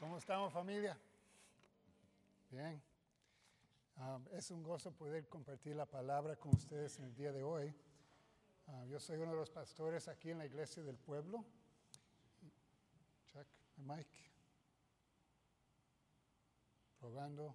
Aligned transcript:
¿Cómo 0.00 0.16
estamos 0.16 0.50
familia? 0.50 0.98
Bien. 2.50 2.82
Um, 3.98 4.24
es 4.32 4.50
un 4.50 4.62
gozo 4.62 4.90
poder 4.92 5.28
compartir 5.28 5.76
la 5.76 5.84
palabra 5.84 6.36
con 6.36 6.54
ustedes 6.54 6.98
en 6.98 7.04
el 7.04 7.14
día 7.14 7.32
de 7.32 7.42
hoy. 7.42 7.74
Uh, 8.66 8.86
yo 8.86 8.98
soy 8.98 9.18
uno 9.18 9.32
de 9.32 9.36
los 9.36 9.50
pastores 9.50 10.08
aquí 10.08 10.30
en 10.30 10.38
la 10.38 10.46
iglesia 10.46 10.82
del 10.82 10.96
pueblo. 10.96 11.44
Check 13.30 13.46
mic. 13.76 14.08
Probando. 16.98 17.54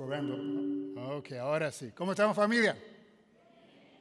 Probando. 0.00 1.18
Ok, 1.18 1.32
ahora 1.32 1.70
sí. 1.70 1.92
¿Cómo 1.92 2.12
estamos 2.12 2.34
familia? 2.34 2.74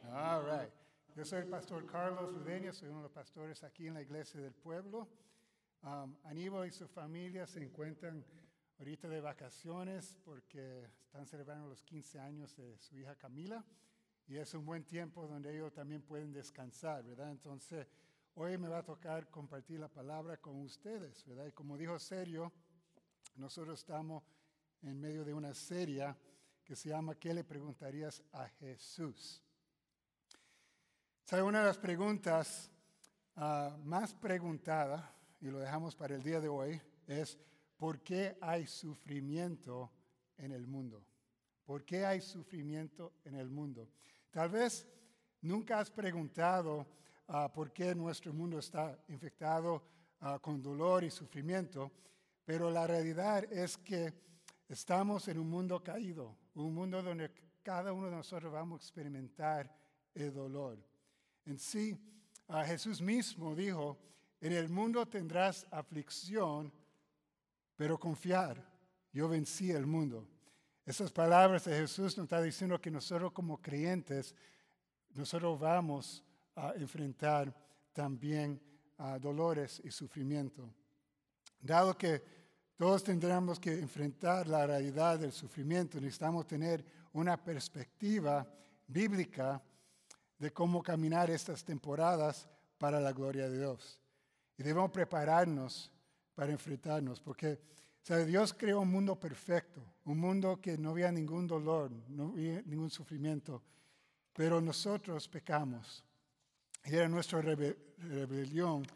All 0.10 0.46
right. 0.46 0.72
Yo 1.14 1.26
soy 1.26 1.40
el 1.40 1.48
pastor 1.48 1.86
Carlos 1.88 2.32
Udeña, 2.32 2.72
soy 2.72 2.88
uno 2.88 3.00
de 3.00 3.04
los 3.04 3.12
pastores 3.12 3.62
aquí 3.66 3.86
en 3.86 3.96
la 3.96 4.02
iglesia 4.02 4.40
del 4.40 4.54
pueblo. 4.54 5.10
Um, 5.84 6.16
Aníbal 6.24 6.70
y 6.70 6.72
su 6.72 6.88
familia 6.88 7.46
se 7.48 7.62
encuentran 7.62 8.24
ahorita 8.78 9.10
de 9.10 9.20
vacaciones 9.20 10.18
porque 10.24 10.88
están 11.04 11.26
celebrando 11.26 11.68
los 11.68 11.84
15 11.84 12.18
años 12.18 12.56
de 12.56 12.78
su 12.78 12.98
hija 12.98 13.18
Camila 13.18 13.62
y 14.26 14.38
es 14.38 14.54
un 14.54 14.66
buen 14.66 14.86
tiempo 14.86 15.28
donde 15.28 15.54
ellos 15.54 15.74
también 15.74 16.02
pueden 16.02 16.32
descansar, 16.32 17.04
¿verdad? 17.04 17.30
Entonces, 17.30 17.86
hoy 18.36 18.58
me 18.58 18.70
va 18.70 18.78
a 18.78 18.84
tocar 18.84 19.30
compartir 19.30 19.82
la 19.82 19.90
palabra 19.90 20.38
con 20.38 20.62
ustedes, 20.62 21.26
¿verdad? 21.26 21.48
Y 21.48 21.52
como 21.52 21.78
dijo 21.78 22.00
Sergio, 22.00 22.54
nosotros 23.36 23.80
estamos 23.80 24.24
en 24.84 25.00
medio 25.00 25.26
de 25.26 25.34
una 25.34 25.54
serie 25.54 26.16
que 26.64 26.76
se 26.76 26.90
llama 26.90 27.16
¿Qué 27.16 27.34
le 27.34 27.44
preguntarías 27.44 28.24
a 28.32 28.48
Jesús? 28.48 29.44
¿Sabe? 31.26 31.44
Una 31.44 31.60
de 31.60 31.66
las 31.66 31.78
preguntas 31.78 32.72
uh, 33.36 33.78
más 33.84 34.14
preguntadas, 34.14 35.04
y 35.42 35.48
lo 35.48 35.60
dejamos 35.60 35.96
para 35.96 36.16
el 36.16 36.24
día 36.24 36.40
de 36.40 36.48
hoy, 36.48 36.82
es 37.08 37.38
¿por 37.78 38.02
qué 38.02 38.38
hay 38.42 38.68
sufrimiento 38.68 39.92
en 40.38 40.52
el 40.52 40.68
mundo? 40.68 41.04
¿Por 41.66 41.84
qué 41.84 42.06
hay 42.06 42.22
sufrimiento 42.22 43.14
en 43.26 43.36
el 43.36 43.50
mundo? 43.50 43.90
Tal 44.32 44.50
vez 44.50 44.88
nunca 45.42 45.80
has 45.80 45.92
preguntado 45.92 46.88
uh, 47.28 47.50
por 47.54 47.72
qué 47.74 47.94
nuestro 47.96 48.34
mundo 48.34 48.60
está 48.60 48.98
infectado 49.10 49.84
uh, 50.22 50.40
con 50.40 50.62
dolor 50.62 51.04
y 51.04 51.12
sufrimiento, 51.12 51.92
pero 52.46 52.72
la 52.72 52.88
realidad 52.88 53.44
es 53.52 53.78
que 53.78 54.29
Estamos 54.70 55.28
en 55.28 55.40
un 55.40 55.50
mundo 55.50 55.84
caído, 55.84 56.38
un 56.54 56.76
mundo 56.76 57.02
donde 57.02 57.32
cada 57.64 57.92
uno 57.92 58.06
de 58.06 58.16
nosotros 58.16 58.54
vamos 58.54 58.80
a 58.80 58.86
experimentar 58.86 59.76
el 60.14 60.32
dolor. 60.32 60.78
En 61.46 61.58
sí, 61.58 61.98
a 62.48 62.64
Jesús 62.64 63.02
mismo 63.02 63.56
dijo, 63.56 63.98
en 64.40 64.54
el 64.54 64.70
mundo 64.70 65.08
tendrás 65.08 65.66
aflicción, 65.72 66.72
pero 67.76 68.00
confiar, 68.00 68.64
yo 69.12 69.28
vencí 69.28 69.72
el 69.72 69.88
mundo. 69.88 70.28
Esas 70.86 71.12
palabras 71.12 71.66
de 71.66 71.76
Jesús 71.76 72.16
nos 72.16 72.26
está 72.26 72.40
diciendo 72.40 72.80
que 72.80 72.92
nosotros 72.92 73.32
como 73.32 73.60
creyentes, 73.60 74.36
nosotros 75.16 75.60
vamos 75.60 76.24
a 76.56 76.74
enfrentar 76.76 77.56
también 77.92 78.62
a 79.00 79.18
dolores 79.18 79.82
y 79.84 79.90
sufrimiento. 79.90 80.70
Dado 81.60 81.98
que 81.98 82.39
todos 82.80 83.04
tendremos 83.04 83.60
que 83.60 83.78
enfrentar 83.78 84.48
la 84.48 84.66
realidad 84.66 85.20
del 85.20 85.34
sufrimiento. 85.34 86.00
Necesitamos 86.00 86.48
tener 86.48 86.86
una 87.12 87.36
perspectiva 87.36 88.48
bíblica 88.88 89.62
de 90.38 90.54
cómo 90.54 90.82
caminar 90.82 91.30
estas 91.30 91.62
temporadas 91.66 92.48
para 92.78 93.02
la 93.02 93.12
gloria 93.12 93.50
de 93.50 93.58
Dios. 93.58 94.02
Y 94.58 94.64
debemos 94.64 94.92
prepararnos 94.92 95.92
para 96.34 96.54
enfrentarnos, 96.54 97.20
porque 97.20 97.60
Dios 98.26 98.54
creó 98.54 98.80
un 98.80 98.92
mundo 98.92 99.20
perfecto, 99.20 99.84
un 100.06 100.18
mundo 100.18 100.62
que 100.62 100.78
no 100.78 100.92
había 100.92 101.12
ningún 101.12 101.48
dolor, 101.48 101.92
no 102.08 102.30
había 102.30 102.62
ningún 102.62 102.90
sufrimiento, 102.90 103.62
pero 104.32 104.62
nosotros 104.62 105.28
pecamos. 105.28 106.06
Y 106.86 106.96
era 106.96 107.10
nuestra 107.10 107.42
rebelión 107.42 108.88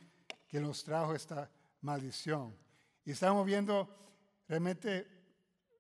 que 0.48 0.62
nos 0.62 0.86
trajo 0.86 1.14
esta 1.14 1.52
maldición. 1.82 2.63
Y 3.06 3.12
estamos 3.12 3.46
viendo 3.46 3.90
realmente 4.48 5.08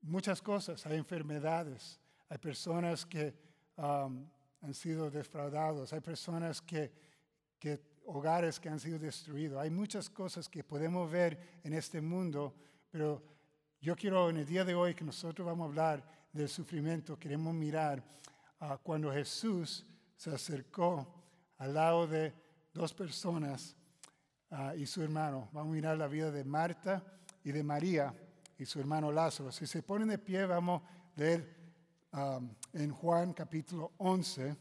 muchas 0.02 0.42
cosas. 0.42 0.86
Hay 0.86 0.98
enfermedades, 0.98 2.00
hay 2.28 2.38
personas 2.38 3.06
que 3.06 3.34
um, 3.78 4.28
han 4.62 4.74
sido 4.74 5.10
defraudados, 5.10 5.94
hay 5.94 6.02
personas 6.02 6.62
que, 6.62 6.92
que, 7.60 7.80
hogares 8.06 8.60
que 8.60 8.68
han 8.68 8.80
sido 8.80 9.00
destruidos. 9.00 9.60
Hay 9.60 9.70
muchas 9.70 10.10
cosas 10.10 10.50
que 10.50 10.64
podemos 10.64 11.10
ver 11.10 11.62
en 11.64 11.74
este 11.74 12.02
mundo, 12.02 12.54
pero 12.92 13.24
yo 13.80 13.96
quiero 13.96 14.30
en 14.30 14.38
el 14.38 14.46
día 14.46 14.66
de 14.66 14.76
hoy 14.76 14.94
que 14.94 15.06
nosotros 15.06 15.46
vamos 15.46 15.64
a 15.64 15.68
hablar 15.70 16.28
del 16.34 16.50
sufrimiento, 16.50 17.18
queremos 17.18 17.54
mirar 17.54 18.04
a 18.60 18.78
cuando 18.78 19.12
Jesús 19.12 19.86
se 20.16 20.30
acercó 20.32 21.08
al 21.58 21.74
lado 21.74 22.08
de 22.08 22.34
dos 22.74 22.94
personas 22.94 23.78
uh, 24.54 24.76
y 24.78 24.86
su 24.86 25.02
hermano. 25.02 25.50
Vamos 25.52 25.72
a 25.72 25.76
mirar 25.76 25.98
la 25.98 26.08
vida 26.08 26.32
de 26.32 26.44
Marta 26.44 27.04
y 27.44 27.52
de 27.52 27.64
María 27.64 28.14
y 28.58 28.66
su 28.66 28.80
hermano 28.80 29.12
Lázaro. 29.12 29.52
Si 29.52 29.66
se 29.68 29.82
ponen 29.82 30.10
de 30.10 30.18
pie, 30.18 30.46
vamos 30.46 30.82
a 30.82 31.20
leer 31.20 31.56
um, 32.14 32.50
en 32.74 32.92
Juan 32.92 33.34
capítulo 33.34 33.94
11 33.98 34.56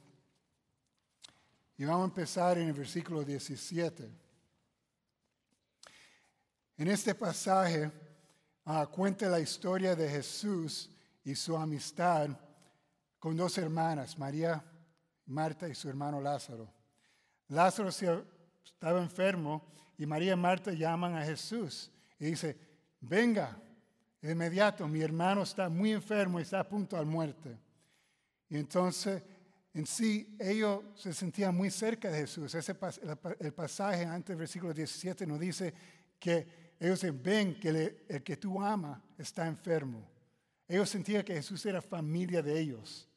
y 1.77 1.85
vamos 1.85 2.03
a 2.03 2.09
empezar 2.09 2.59
en 2.59 2.69
el 2.69 2.75
versículo 2.75 3.23
17. 3.23 4.11
En 6.79 6.89
este 6.89 7.15
pasaje 7.15 7.91
uh, 8.65 8.87
cuenta 8.87 9.29
la 9.29 9.41
historia 9.41 9.95
de 9.95 10.09
Jesús 10.09 10.91
y 11.25 11.35
su 11.35 11.57
amistad 11.57 12.31
con 13.19 13.37
dos 13.37 13.57
hermanas, 13.59 14.19
María, 14.19 14.65
Marta 15.27 15.69
y 15.69 15.75
su 15.75 15.89
hermano 15.89 16.21
Lázaro. 16.21 16.69
Lázaro 17.49 17.93
estaba 18.65 19.01
enfermo 19.01 19.63
y 19.99 20.07
María 20.07 20.33
y 20.33 20.37
Marta 20.37 20.73
llaman 20.73 21.17
a 21.17 21.25
Jesús 21.25 21.91
y 22.19 22.27
dice, 22.27 22.57
venga, 23.01 23.57
de 24.21 24.33
inmediato, 24.33 24.87
mi 24.87 25.01
hermano 25.01 25.43
está 25.43 25.69
muy 25.69 25.93
enfermo 25.93 26.39
y 26.39 26.43
está 26.43 26.61
a 26.61 26.69
punto 26.69 26.97
de 26.97 27.05
muerte. 27.05 27.59
Y 28.49 28.57
entonces, 28.57 29.23
en 29.75 29.87
sí, 29.87 30.37
ellos 30.39 30.83
se 30.95 31.13
sentían 31.13 31.57
muy 31.57 31.71
cerca 31.71 32.11
de 32.11 32.19
Jesús. 32.19 32.55
Ese, 32.55 32.77
el 33.41 33.53
pasaje 33.53 34.05
antes 34.05 34.29
del 34.29 34.37
versículo 34.37 34.73
17 34.73 35.27
nos 35.27 35.41
dice 35.41 35.75
que 36.21 36.75
ellos 36.79 37.05
ven 37.23 37.59
que 37.59 37.69
el 38.09 38.23
que 38.23 38.37
tú 38.37 38.63
amas 38.63 39.01
está 39.19 39.47
enfermo. 39.47 40.09
Ellos 40.69 40.89
sentían 40.89 41.25
que 41.25 41.35
Jesús 41.35 41.65
era 41.67 41.83
familia 41.83 42.43
de 42.43 42.59
ellos. 42.59 43.09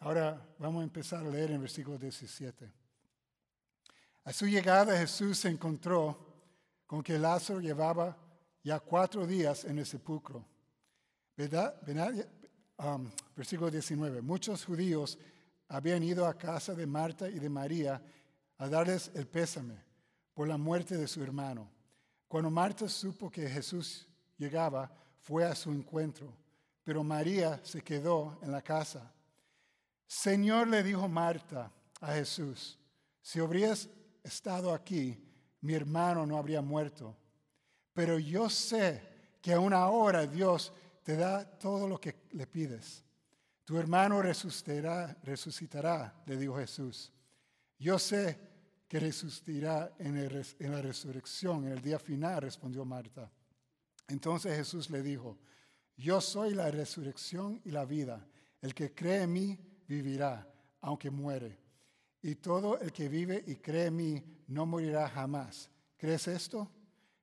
Ahora 0.00 0.40
vamos 0.58 0.80
a 0.80 0.84
empezar 0.84 1.26
a 1.26 1.28
leer 1.28 1.50
en 1.50 1.60
versículo 1.60 1.98
17. 1.98 2.77
A 4.24 4.32
su 4.32 4.46
llegada 4.46 4.98
Jesús 4.98 5.38
se 5.38 5.48
encontró 5.48 6.18
con 6.86 7.02
que 7.02 7.18
Lázaro 7.18 7.60
llevaba 7.60 8.16
ya 8.62 8.80
cuatro 8.80 9.26
días 9.26 9.64
en 9.64 9.78
el 9.78 9.86
sepulcro. 9.86 10.44
Um, 12.80 13.10
versículo 13.34 13.70
19. 13.70 14.22
Muchos 14.22 14.64
judíos 14.64 15.18
habían 15.68 16.02
ido 16.02 16.26
a 16.26 16.38
casa 16.38 16.74
de 16.74 16.86
Marta 16.86 17.28
y 17.28 17.38
de 17.38 17.48
María 17.48 18.00
a 18.56 18.68
darles 18.68 19.10
el 19.14 19.26
pésame 19.26 19.74
por 20.32 20.46
la 20.46 20.56
muerte 20.56 20.96
de 20.96 21.08
su 21.08 21.22
hermano. 21.22 21.68
Cuando 22.28 22.50
Marta 22.50 22.88
supo 22.88 23.30
que 23.30 23.48
Jesús 23.48 24.06
llegaba, 24.36 24.90
fue 25.20 25.44
a 25.44 25.54
su 25.54 25.72
encuentro, 25.72 26.32
pero 26.84 27.02
María 27.02 27.60
se 27.64 27.82
quedó 27.82 28.38
en 28.42 28.52
la 28.52 28.62
casa. 28.62 29.12
Señor, 30.06 30.68
le 30.68 30.82
dijo 30.82 31.08
Marta 31.08 31.72
a 32.00 32.12
Jesús, 32.14 32.78
si 33.20 33.40
habrías 33.40 33.88
estado 34.28 34.72
aquí, 34.72 35.18
mi 35.62 35.74
hermano 35.74 36.24
no 36.24 36.38
habría 36.38 36.62
muerto. 36.62 37.16
Pero 37.92 38.18
yo 38.18 38.48
sé 38.48 39.02
que 39.42 39.52
a 39.52 39.60
una 39.60 39.88
hora 39.88 40.26
Dios 40.26 40.72
te 41.02 41.16
da 41.16 41.44
todo 41.44 41.88
lo 41.88 42.00
que 42.00 42.14
le 42.30 42.46
pides. 42.46 43.04
Tu 43.64 43.76
hermano 43.76 44.22
resucitará, 44.22 45.16
resucitará, 45.24 46.22
le 46.26 46.36
dijo 46.36 46.56
Jesús. 46.56 47.12
Yo 47.78 47.98
sé 47.98 48.38
que 48.86 49.00
resucitará 49.00 49.92
en, 49.98 50.16
en 50.16 50.72
la 50.72 50.80
resurrección, 50.80 51.66
en 51.66 51.72
el 51.72 51.82
día 51.82 51.98
final, 51.98 52.42
respondió 52.42 52.84
Marta. 52.84 53.30
Entonces 54.06 54.56
Jesús 54.56 54.88
le 54.88 55.02
dijo, 55.02 55.38
yo 55.96 56.20
soy 56.20 56.54
la 56.54 56.70
resurrección 56.70 57.60
y 57.64 57.70
la 57.70 57.84
vida. 57.84 58.26
El 58.62 58.74
que 58.74 58.94
cree 58.94 59.22
en 59.22 59.32
mí 59.32 59.58
vivirá, 59.86 60.48
aunque 60.80 61.10
muere 61.10 61.67
y 62.22 62.36
todo 62.36 62.78
el 62.78 62.92
que 62.92 63.08
vive 63.08 63.42
y 63.46 63.56
cree 63.56 63.86
en 63.86 63.96
mí 63.96 64.22
no 64.48 64.66
morirá 64.66 65.08
jamás. 65.08 65.70
¿Crees 65.96 66.28
esto? 66.28 66.70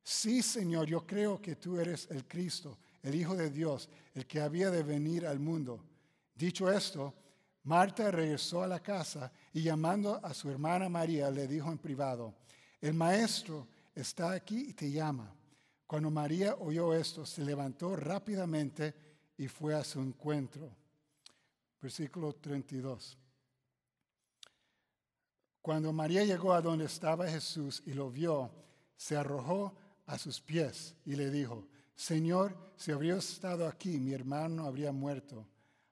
Sí, 0.03 0.41
Señor, 0.41 0.87
yo 0.87 1.05
creo 1.05 1.41
que 1.41 1.55
tú 1.55 1.79
eres 1.79 2.07
el 2.11 2.25
Cristo, 2.25 2.77
el 3.01 3.15
Hijo 3.15 3.35
de 3.35 3.49
Dios, 3.49 3.89
el 4.13 4.25
que 4.25 4.41
había 4.41 4.69
de 4.69 4.83
venir 4.83 5.25
al 5.25 5.39
mundo. 5.39 5.83
Dicho 6.35 6.71
esto, 6.71 7.13
Marta 7.63 8.11
regresó 8.11 8.61
a 8.61 8.67
la 8.67 8.79
casa 8.79 9.31
y 9.53 9.63
llamando 9.63 10.23
a 10.23 10.33
su 10.33 10.51
hermana 10.51 10.87
María 10.89 11.31
le 11.31 11.47
dijo 11.47 11.71
en 11.71 11.79
privado, 11.79 12.35
el 12.79 12.93
maestro 12.93 13.67
está 13.95 14.31
aquí 14.31 14.67
y 14.69 14.73
te 14.73 14.91
llama. 14.91 15.33
Cuando 15.87 16.11
María 16.11 16.55
oyó 16.55 16.93
esto, 16.93 17.25
se 17.25 17.43
levantó 17.43 17.95
rápidamente 17.95 18.93
y 19.37 19.47
fue 19.47 19.73
a 19.73 19.83
su 19.83 19.99
encuentro. 20.01 20.69
Versículo 21.81 22.33
32. 22.33 23.17
Cuando 25.65 25.91
María 25.91 26.23
llegó 26.23 26.53
a 26.53 26.61
donde 26.61 26.85
estaba 26.85 27.27
Jesús 27.27 27.81
y 27.87 27.93
lo 27.93 28.11
vio, 28.11 28.51
se 28.95 29.17
arrojó 29.17 29.75
a 30.05 30.15
sus 30.19 30.39
pies 30.39 30.93
y 31.05 31.15
le 31.15 31.31
dijo, 31.31 31.67
Señor, 31.95 32.55
si 32.77 32.91
habría 32.91 33.15
estado 33.15 33.67
aquí, 33.67 33.99
mi 33.99 34.13
hermano 34.13 34.67
habría 34.67 34.91
muerto. 34.91 35.43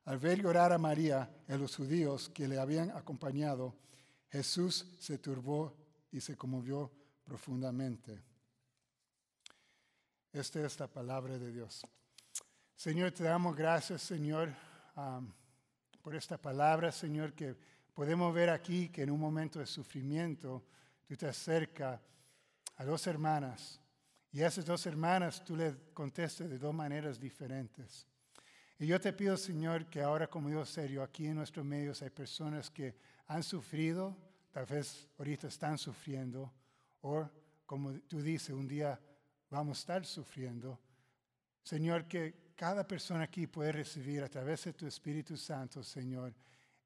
Al 0.05 0.19
ver 0.19 0.43
llorar 0.43 0.73
a 0.73 0.77
María 0.77 1.27
y 1.49 1.53
a 1.53 1.57
los 1.57 1.75
judíos 1.75 2.29
que 2.29 2.47
le 2.47 2.59
habían 2.59 2.91
acompañado, 2.91 3.73
Jesús 4.29 4.85
se 4.99 5.17
turbó 5.17 5.75
y 6.11 6.21
se 6.21 6.37
conmovió 6.37 6.91
profundamente. 7.23 8.21
Esta 10.31 10.63
es 10.63 10.79
la 10.79 10.87
palabra 10.87 11.39
de 11.39 11.51
Dios. 11.51 11.81
Señor, 12.75 13.11
te 13.11 13.23
damos 13.23 13.55
gracias, 13.55 14.03
Señor, 14.03 14.53
por 16.03 16.13
esta 16.13 16.37
palabra, 16.37 16.91
Señor, 16.91 17.33
que 17.33 17.72
podemos 17.93 18.33
ver 18.33 18.49
aquí 18.49 18.89
que 18.89 19.03
en 19.03 19.11
un 19.11 19.19
momento 19.19 19.59
de 19.59 19.65
sufrimiento 19.65 20.63
tú 21.05 21.15
te 21.15 21.27
acercas 21.27 21.99
a 22.77 22.85
dos 22.85 23.05
hermanas 23.07 23.79
y 24.31 24.41
a 24.41 24.47
esas 24.47 24.65
dos 24.65 24.85
hermanas 24.85 25.43
tú 25.43 25.55
le 25.55 25.75
contestas 25.93 26.49
de 26.49 26.57
dos 26.57 26.73
maneras 26.73 27.19
diferentes. 27.19 28.07
Y 28.79 28.87
yo 28.87 28.99
te 28.99 29.13
pido, 29.13 29.37
Señor, 29.37 29.85
que 29.85 30.01
ahora 30.01 30.27
como 30.27 30.49
Dios 30.49 30.69
serio, 30.69 31.03
aquí 31.03 31.27
en 31.27 31.35
nuestros 31.35 31.65
medios 31.65 32.01
hay 32.01 32.09
personas 32.09 32.69
que 32.69 32.95
han 33.27 33.43
sufrido, 33.43 34.17
tal 34.51 34.65
vez 34.65 35.07
ahorita 35.17 35.47
están 35.47 35.77
sufriendo, 35.77 36.51
o 37.01 37.29
como 37.65 37.93
tú 38.01 38.21
dices, 38.21 38.49
un 38.49 38.67
día 38.67 38.99
vamos 39.49 39.77
a 39.77 39.81
estar 39.81 40.05
sufriendo. 40.05 40.79
Señor, 41.61 42.07
que 42.07 42.51
cada 42.55 42.87
persona 42.87 43.23
aquí 43.23 43.45
puede 43.45 43.71
recibir 43.71 44.23
a 44.23 44.29
través 44.29 44.63
de 44.65 44.73
tu 44.73 44.87
Espíritu 44.87 45.37
Santo, 45.37 45.83
Señor, 45.83 46.33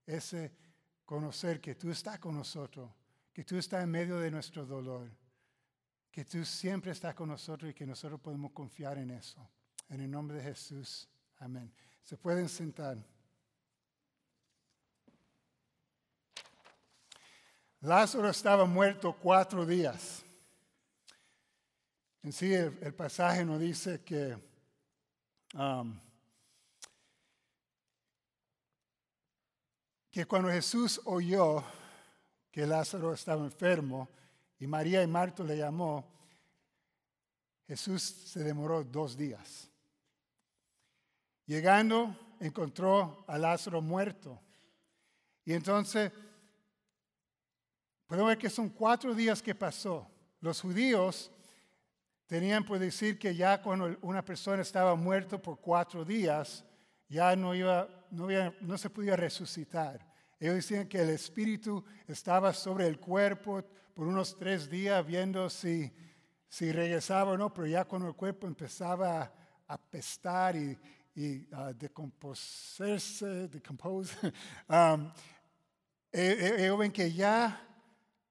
ese 0.06 0.51
conocer 1.07 1.62
que 1.62 1.74
tú 1.74 1.89
estás 1.89 2.19
con 2.19 2.36
nosotros, 2.36 2.92
que 3.31 3.45
tú 3.45 3.57
estás 3.57 3.81
en 3.81 3.89
medio 3.89 4.18
de 4.19 4.30
nuestro 4.30 4.65
dolor, 4.65 5.09
que 6.12 6.25
tú 6.25 6.44
siempre 6.44 6.92
estás 6.92 7.15
con 7.15 7.30
nosotros 7.30 7.71
y 7.71 7.74
que 7.74 7.86
nosotros 7.86 8.19
podemos 8.19 8.51
confiar 8.51 8.98
en 8.98 9.12
eso. 9.12 9.50
En 9.88 10.01
el 10.01 10.12
nombre 10.12 10.36
de 10.38 10.44
Jesús. 10.44 11.07
Amén. 11.38 11.74
Se 12.04 12.18
pueden 12.18 12.50
sentar. 12.50 12.98
Lázaro 17.80 18.30
estaba 18.30 18.65
muerto 18.65 19.15
cuatro 19.15 19.65
días. 19.65 20.25
En 22.21 22.33
sí, 22.33 22.53
el, 22.53 22.94
pasaje 22.94 23.45
nos 23.45 23.62
dice 23.62 24.03
que 24.03 24.38
um, 25.53 25.98
que 30.17 30.25
cuando 30.25 30.49
Jesús 30.49 30.99
oyó 31.05 31.63
que 32.49 32.65
Lázaro 32.65 33.13
estaba 33.13 33.43
enfermo 33.45 34.09
y 34.57 34.65
María 34.65 35.03
y 35.03 35.05
Marta 35.05 35.43
le 35.43 35.55
llamó, 35.55 36.03
Jesús 37.67 38.01
se 38.01 38.43
demoró 38.43 38.83
dos 38.83 39.15
días. 39.15 39.69
Llegando, 41.45 42.17
encontró 42.39 43.25
a 43.27 43.37
Lázaro 43.37 43.79
muerto. 43.79 44.41
Y 45.45 45.53
entonces, 45.53 46.11
podemos 48.07 48.29
ver 48.29 48.39
que 48.39 48.49
son 48.49 48.69
cuatro 48.69 49.13
días 49.13 49.39
que 49.39 49.53
pasó. 49.53 50.09
Los 50.41 50.61
judíos 50.61 51.29
tenían 52.25 52.65
por 52.65 52.79
decir 52.79 53.19
que 53.19 53.35
ya 53.35 53.61
cuando 53.61 53.95
una 54.01 54.25
persona 54.25 54.63
estaba 54.63 54.95
muerta 54.95 55.37
por 55.37 55.61
cuatro 55.61 56.03
días, 56.03 56.65
ya 57.07 57.35
no, 57.35 57.53
iba, 57.53 57.87
no, 58.09 58.29
no 58.61 58.77
se 58.79 58.89
podía 58.89 59.15
resucitar. 59.15 60.06
Ellos 60.39 60.56
decían 60.56 60.88
que 60.88 61.01
el 61.01 61.10
espíritu 61.10 61.84
estaba 62.07 62.54
sobre 62.54 62.88
el 62.88 63.00
cuerpo 63.00 63.63
por 63.94 64.07
unos 64.07 64.38
tres 64.38 64.69
días 64.69 65.06
viendo 65.06 65.50
si, 65.50 65.92
si 66.48 66.72
regresaba 66.72 67.31
o 67.31 67.38
no, 67.38 67.54
pero 67.54 67.66
ya 67.66 67.86
cuando 67.86 68.07
el 68.07 68.16
cuerpo 68.16 68.45
empezaba 68.45 69.22
a 69.22 69.34
apestar 69.68 70.56
y, 70.56 70.78
y 71.16 71.48
a 71.51 71.74
decomposerse, 71.74 73.50
um, 74.69 75.12
e, 76.12 76.22
e, 76.22 76.66
ellos 76.66 76.78
ven 76.78 76.92
que 76.92 77.12
ya, 77.12 77.60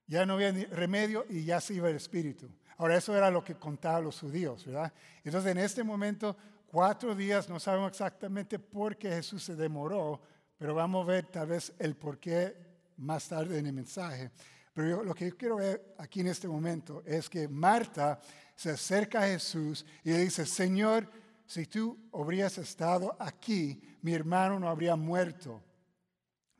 ya 0.06 0.24
no 0.24 0.34
había 0.34 0.52
remedio 0.52 1.26
y 1.28 1.44
ya 1.44 1.60
se 1.60 1.74
iba 1.74 1.90
el 1.90 1.96
espíritu. 1.96 2.48
Ahora, 2.78 2.96
eso 2.96 3.16
era 3.16 3.30
lo 3.30 3.42
que 3.42 3.56
contaban 3.56 4.04
los 4.04 4.20
judíos, 4.20 4.64
¿verdad? 4.64 4.92
Entonces, 5.24 5.50
en 5.50 5.58
este 5.58 5.82
momento, 5.82 6.36
cuatro 6.66 7.14
días, 7.14 7.48
no 7.48 7.58
sabemos 7.58 7.90
exactamente 7.90 8.58
por 8.58 8.96
qué 8.96 9.08
Jesús 9.08 9.42
se 9.42 9.56
demoró, 9.56 10.20
pero 10.58 10.74
vamos 10.74 11.04
a 11.04 11.10
ver 11.10 11.26
tal 11.26 11.48
vez 11.48 11.72
el 11.78 11.96
por 11.96 12.18
qué 12.18 12.56
más 12.96 13.28
tarde 13.28 13.58
en 13.58 13.66
el 13.66 13.72
mensaje. 13.72 14.30
Pero 14.72 15.02
lo 15.02 15.14
que 15.14 15.30
yo 15.30 15.36
quiero 15.36 15.56
ver 15.56 15.94
aquí 15.98 16.20
en 16.20 16.28
este 16.28 16.48
momento 16.48 17.02
es 17.04 17.28
que 17.28 17.48
Marta 17.48 18.20
se 18.54 18.70
acerca 18.70 19.22
a 19.22 19.26
Jesús 19.26 19.84
y 20.04 20.10
le 20.10 20.18
dice, 20.18 20.46
Señor, 20.46 21.08
si 21.46 21.66
tú 21.66 21.98
habrías 22.12 22.58
estado 22.58 23.16
aquí, 23.18 23.80
mi 24.02 24.12
hermano 24.12 24.58
no 24.58 24.68
habría 24.68 24.96
muerto. 24.96 25.62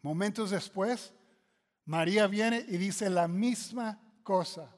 Momentos 0.03 0.51
después, 0.51 1.13
María 1.85 2.27
viene 2.27 2.65
y 2.69 2.77
dice 2.77 3.11
la 3.11 3.29
misma 3.29 4.01
cosa. 4.23 4.71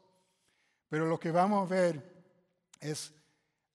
Pero 0.88 1.06
lo 1.06 1.18
que 1.18 1.30
vamos 1.30 1.66
a 1.66 1.74
ver 1.74 2.24
es, 2.80 3.12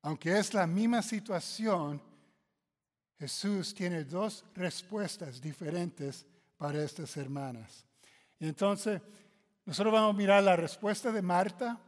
aunque 0.02 0.38
es 0.38 0.54
la 0.54 0.66
misma 0.66 1.02
situación, 1.02 2.02
Jesús 3.24 3.74
tiene 3.74 4.04
dos 4.04 4.44
respuestas 4.54 5.40
diferentes 5.40 6.26
para 6.58 6.84
estas 6.84 7.16
hermanas. 7.16 7.86
Y 8.38 8.50
entonces, 8.50 9.02
nosotros 9.64 9.94
vamos 9.94 10.14
a 10.14 10.18
mirar 10.18 10.44
la 10.44 10.58
respuesta 10.58 11.10
de 11.10 11.22
Marta, 11.22 11.80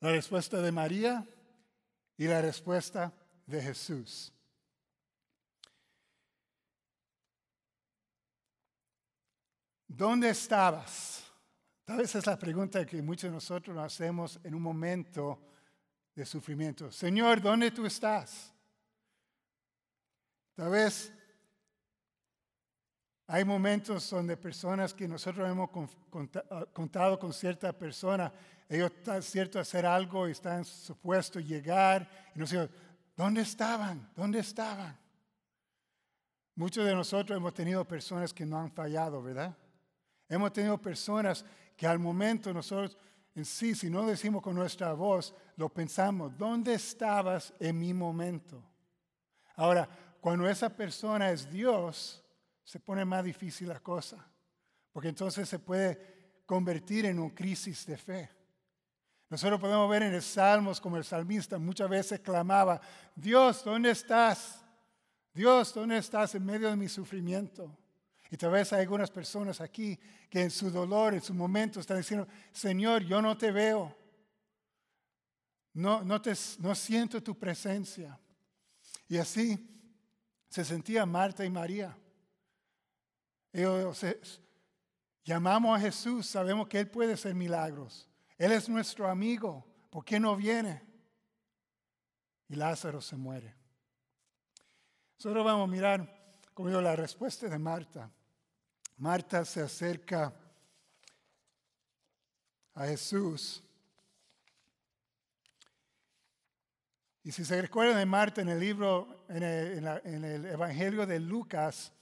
la 0.00 0.10
respuesta 0.10 0.60
de 0.60 0.70
María 0.70 1.26
y 2.18 2.26
la 2.26 2.42
respuesta 2.42 3.14
de 3.46 3.62
Jesús. 3.62 4.30
¿Dónde 9.88 10.28
estabas? 10.28 11.24
Tal 11.86 11.96
vez 11.96 12.14
es 12.14 12.26
la 12.26 12.38
pregunta 12.38 12.84
que 12.84 13.00
muchos 13.00 13.30
de 13.30 13.34
nosotros 13.34 13.74
nos 13.74 13.86
hacemos 13.86 14.38
en 14.44 14.54
un 14.54 14.60
momento 14.60 15.40
de 16.14 16.26
sufrimiento. 16.26 16.92
Señor, 16.92 17.40
¿dónde 17.40 17.70
tú 17.70 17.86
estás? 17.86 18.51
Tal 20.54 20.70
vez 20.70 21.12
hay 23.26 23.44
momentos 23.44 24.10
donde 24.10 24.36
personas 24.36 24.92
que 24.92 25.08
nosotros 25.08 25.48
hemos 25.48 25.70
ah, 26.50 26.66
contado 26.72 27.18
con 27.18 27.32
cierta 27.32 27.72
persona, 27.72 28.32
ellos 28.68 28.90
están 28.90 29.22
cierto 29.22 29.58
hacer 29.58 29.86
algo 29.86 30.28
y 30.28 30.32
están 30.32 30.64
supuestos 30.64 31.44
llegar 31.44 32.08
y 32.34 32.38
nos 32.38 32.50
dicen, 32.50 32.70
¿dónde 33.16 33.40
estaban? 33.40 34.10
¿Dónde 34.14 34.40
estaban? 34.40 34.98
Muchos 36.54 36.84
de 36.84 36.94
nosotros 36.94 37.36
hemos 37.36 37.54
tenido 37.54 37.86
personas 37.86 38.34
que 38.34 38.44
no 38.44 38.58
han 38.58 38.70
fallado, 38.70 39.22
¿verdad? 39.22 39.56
Hemos 40.28 40.52
tenido 40.52 40.76
personas 40.76 41.44
que 41.76 41.86
al 41.86 41.98
momento 41.98 42.52
nosotros 42.52 42.98
en 43.34 43.46
sí, 43.46 43.74
si 43.74 43.88
no 43.88 44.06
decimos 44.06 44.42
con 44.42 44.54
nuestra 44.54 44.92
voz, 44.92 45.34
lo 45.56 45.70
pensamos, 45.70 46.36
¿dónde 46.36 46.74
estabas 46.74 47.54
en 47.58 47.78
mi 47.78 47.94
momento? 47.94 48.62
Ahora, 49.56 49.88
cuando 50.22 50.48
esa 50.48 50.68
persona 50.68 51.32
es 51.32 51.50
Dios, 51.50 52.22
se 52.62 52.78
pone 52.78 53.04
más 53.04 53.24
difícil 53.24 53.66
la 53.66 53.80
cosa, 53.80 54.24
porque 54.92 55.08
entonces 55.08 55.48
se 55.48 55.58
puede 55.58 56.44
convertir 56.46 57.06
en 57.06 57.18
una 57.18 57.34
crisis 57.34 57.84
de 57.86 57.96
fe. 57.96 58.30
Nosotros 59.28 59.58
podemos 59.58 59.90
ver 59.90 60.04
en 60.04 60.14
el 60.14 60.22
Salmos 60.22 60.80
como 60.80 60.96
el 60.96 61.02
salmista 61.02 61.58
muchas 61.58 61.90
veces 61.90 62.20
clamaba, 62.20 62.80
Dios, 63.16 63.64
¿dónde 63.64 63.90
estás? 63.90 64.64
Dios, 65.34 65.74
¿dónde 65.74 65.98
estás 65.98 66.36
en 66.36 66.46
medio 66.46 66.70
de 66.70 66.76
mi 66.76 66.88
sufrimiento? 66.88 67.76
Y 68.30 68.36
tal 68.36 68.52
vez 68.52 68.72
hay 68.72 68.82
algunas 68.82 69.10
personas 69.10 69.60
aquí 69.60 69.98
que 70.30 70.42
en 70.42 70.52
su 70.52 70.70
dolor, 70.70 71.14
en 71.14 71.20
su 71.20 71.34
momento, 71.34 71.80
están 71.80 71.96
diciendo, 71.96 72.28
Señor, 72.52 73.02
yo 73.02 73.20
no 73.20 73.36
te 73.36 73.50
veo. 73.50 73.92
No, 75.72 76.04
no, 76.04 76.22
te, 76.22 76.32
no 76.60 76.76
siento 76.76 77.20
tu 77.20 77.36
presencia. 77.36 78.16
Y 79.08 79.16
así 79.16 79.68
se 80.52 80.66
sentía 80.66 81.06
Marta 81.06 81.46
y 81.46 81.50
María. 81.50 81.96
Llamamos 85.24 85.78
a 85.78 85.80
Jesús, 85.80 86.26
sabemos 86.26 86.68
que 86.68 86.78
Él 86.78 86.90
puede 86.90 87.14
hacer 87.14 87.34
milagros. 87.34 88.06
Él 88.36 88.52
es 88.52 88.68
nuestro 88.68 89.08
amigo. 89.08 89.64
¿Por 89.88 90.04
qué 90.04 90.20
no 90.20 90.36
viene? 90.36 90.82
Y 92.50 92.56
Lázaro 92.56 93.00
se 93.00 93.16
muere. 93.16 93.54
Nosotros 95.16 95.42
vamos 95.42 95.66
a 95.66 95.72
mirar, 95.72 96.34
como 96.52 96.68
digo, 96.68 96.82
la 96.82 96.96
respuesta 96.96 97.48
de 97.48 97.58
Marta. 97.58 98.10
Marta 98.98 99.46
se 99.46 99.62
acerca 99.62 100.34
a 102.74 102.84
Jesús. 102.88 103.64
Y 107.24 107.32
si 107.32 107.44
se 107.44 107.60
recuerdan 107.60 107.98
de 107.98 108.06
Marta 108.06 108.40
en 108.40 108.48
el 108.48 108.58
libro, 108.58 109.24
en 109.28 109.42
el, 109.42 110.46
Evangelio 110.46 111.06
de 111.06 111.20
Lucas, 111.20 111.92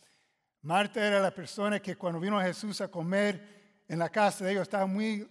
Marta 0.63 1.07
era 1.07 1.21
la 1.21 1.35
persona 1.35 1.81
que 1.81 1.97
cuando 1.97 2.21
vino 2.21 2.39
a 2.39 2.45
Jesús 2.45 2.81
a 2.81 2.89
comer 2.89 3.83
en 3.87 3.99
la 3.99 4.09
casa 4.09 4.45
de 4.45 4.53
ellos 4.53 4.63
estaba 4.63 4.87
muy 4.87 5.29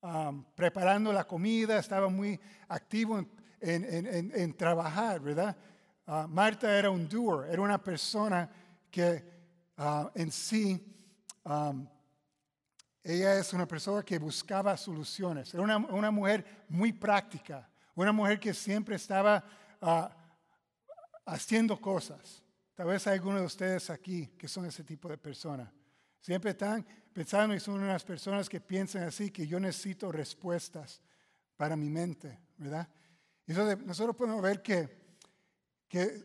um, 0.00 0.44
preparando 0.54 1.12
la 1.12 1.24
comida, 1.24 1.78
estaba 1.78 2.08
muy 2.08 2.40
activo 2.68 3.24
en, 3.60 4.56
trabajar, 4.56 5.20
¿verdad? 5.20 5.56
Uh, 6.06 6.26
Marta 6.26 6.76
era 6.76 6.90
un 6.90 7.08
doer, 7.08 7.50
era 7.50 7.60
una 7.60 7.82
persona 7.82 8.50
que 8.90 9.22
uh, 9.76 10.08
en 10.14 10.32
sí 10.32 10.82
um, 11.44 11.86
ella 13.08 13.38
es 13.38 13.52
una 13.52 13.66
persona 13.66 14.02
que 14.02 14.18
buscaba 14.18 14.76
soluciones. 14.76 15.54
Era 15.54 15.62
una, 15.62 16.10
mujer 16.10 16.64
muy 16.68 16.92
práctica, 16.92 17.66
una 18.02 18.12
mujer 18.12 18.38
que 18.38 18.54
siempre 18.54 18.96
estaba 18.96 19.44
ah, 19.80 20.14
haciendo 21.26 21.80
cosas. 21.80 22.42
Tal 22.74 22.86
vez 22.86 23.06
hay 23.06 23.14
algunos 23.14 23.40
de 23.40 23.46
ustedes 23.46 23.90
aquí 23.90 24.28
que 24.38 24.46
son 24.46 24.66
ese 24.66 24.84
tipo 24.84 25.08
de 25.08 25.18
personas. 25.18 25.68
Siempre 26.20 26.52
están 26.52 26.86
pensando 27.12 27.54
y 27.54 27.60
son 27.60 27.82
unas 27.82 28.04
personas 28.04 28.48
que 28.48 28.60
piensan 28.60 29.02
así, 29.02 29.30
que 29.30 29.46
yo 29.46 29.58
necesito 29.58 30.12
respuestas 30.12 31.00
para 31.56 31.76
mi 31.76 31.88
mente, 31.90 32.38
¿verdad? 32.56 32.88
Y 33.46 33.52
entonces 33.52 33.84
nosotros 33.84 34.14
podemos 34.14 34.42
ver 34.42 34.62
que, 34.62 34.88
que 35.88 36.24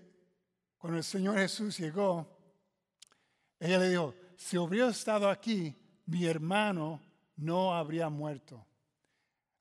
cuando 0.78 0.98
el 0.98 1.04
Señor 1.04 1.38
Jesús 1.38 1.78
llegó, 1.78 2.28
ella 3.60 3.80
le 3.80 3.90
dijo, 3.90 4.14
si 4.36 4.58
hubiera 4.58 4.90
estado 4.90 5.30
aquí, 5.30 5.76
mi 6.06 6.26
hermano 6.26 7.02
no 7.36 7.74
habría 7.74 8.10
muerto. 8.10 8.66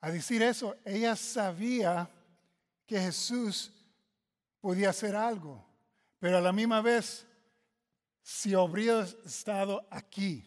A 0.03 0.11
decir 0.11 0.43
eso, 0.43 0.77
ella 0.85 1.15
sabía 1.15 2.11
que 2.85 2.99
Jesús 2.99 3.73
podía 4.61 4.91
hacer 4.91 5.15
algo, 5.15 5.65
pero 6.19 6.39
a 6.39 6.41
la 6.41 6.53
misma 6.53 6.81
vez, 6.81 7.25
si 8.21 8.53
habría 8.53 9.03
estado 9.25 9.87
aquí, 9.91 10.45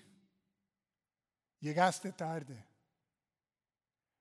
llegaste 1.62 2.12
tarde. 2.12 2.66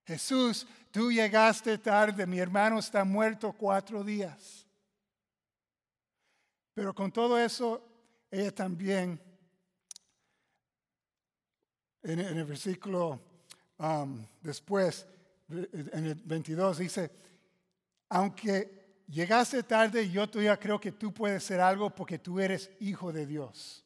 Jesús, 0.07 0.69
tú 0.93 1.11
llegaste 1.11 1.79
tarde, 1.79 2.27
mi 2.27 2.39
hermano 2.39 2.79
está 2.79 3.05
muerto 3.05 3.53
cuatro 3.53 4.05
días. 4.05 4.65
Pero 6.75 6.95
con 6.95 7.11
todo 7.11 7.37
eso, 7.37 7.83
ella 8.31 8.55
también 8.55 9.21
en, 12.05 12.21
el 12.21 12.45
versículo 12.45 13.21
um, 13.79 14.25
después, 14.41 15.09
en 15.73 16.05
el 16.07 16.15
22, 16.15 16.79
dice, 16.79 17.11
aunque 18.09 19.03
llegaste 19.09 19.63
tarde, 19.63 20.09
yo 20.09 20.29
todavía 20.29 20.59
creo 20.59 20.81
que 20.81 20.93
tú 20.93 21.13
puedes 21.13 21.45
ser 21.45 21.61
algo 21.61 21.91
porque 21.91 22.19
tú 22.19 22.41
eres 22.41 22.71
hijo 22.81 23.13
de 23.13 23.27
Dios. 23.27 23.85